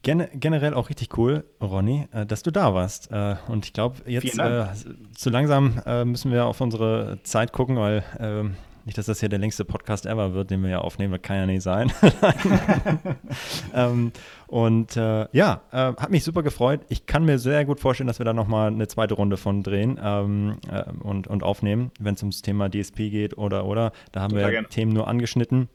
[0.00, 3.10] Gen generell auch richtig cool, Ronny, äh, dass du da warst.
[3.12, 4.66] Äh, und ich glaube, jetzt äh,
[5.14, 9.28] zu langsam äh, müssen wir auf unsere Zeit gucken, weil ähm, nicht, dass das hier
[9.28, 11.92] der längste Podcast ever wird, den wir ja aufnehmen, das kann ja nicht sein.
[13.74, 14.12] ähm,
[14.46, 16.80] und äh, ja, äh, hat mich super gefreut.
[16.88, 19.98] Ich kann mir sehr gut vorstellen, dass wir da nochmal eine zweite Runde von drehen
[20.02, 23.92] ähm, äh, und, und aufnehmen, wenn es ums Thema DSP geht oder oder.
[24.12, 24.68] Da haben Total wir gerne.
[24.68, 25.68] Themen nur angeschnitten.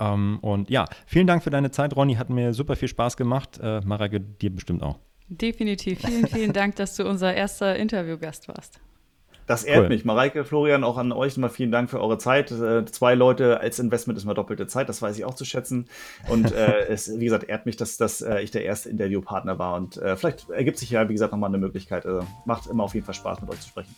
[0.00, 2.14] Ähm, und ja, vielen Dank für deine Zeit, Ronny.
[2.14, 3.58] Hat mir super viel Spaß gemacht.
[3.62, 4.98] Äh, Marake, dir bestimmt auch.
[5.28, 6.00] Definitiv.
[6.00, 8.80] Vielen, vielen Dank, dass du unser erster Interviewgast warst.
[9.46, 9.88] Das ehrt cool.
[9.88, 10.04] mich.
[10.04, 12.50] Mareike, Florian, auch an euch nochmal vielen Dank für eure Zeit.
[12.50, 15.86] Äh, zwei Leute als Investment ist mal doppelte Zeit, das weiß ich auch zu schätzen.
[16.28, 19.74] Und äh, es, wie gesagt, ehrt mich, dass, dass äh, ich der erste Interviewpartner war.
[19.76, 22.06] Und äh, vielleicht ergibt sich ja, wie gesagt, nochmal eine Möglichkeit.
[22.06, 23.94] Also macht immer auf jeden Fall Spaß, mit euch zu sprechen.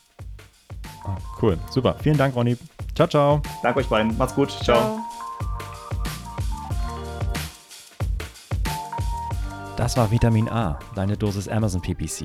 [1.05, 1.97] Ah, cool, super.
[2.03, 2.57] Vielen Dank, Ronny.
[2.97, 3.43] Ciao, ciao.
[3.63, 4.17] Danke euch beiden.
[4.19, 4.51] Macht's gut.
[4.51, 4.77] ciao.
[4.77, 5.01] ciao.
[9.77, 12.25] Das war Vitamin A, deine Dosis Amazon PPC.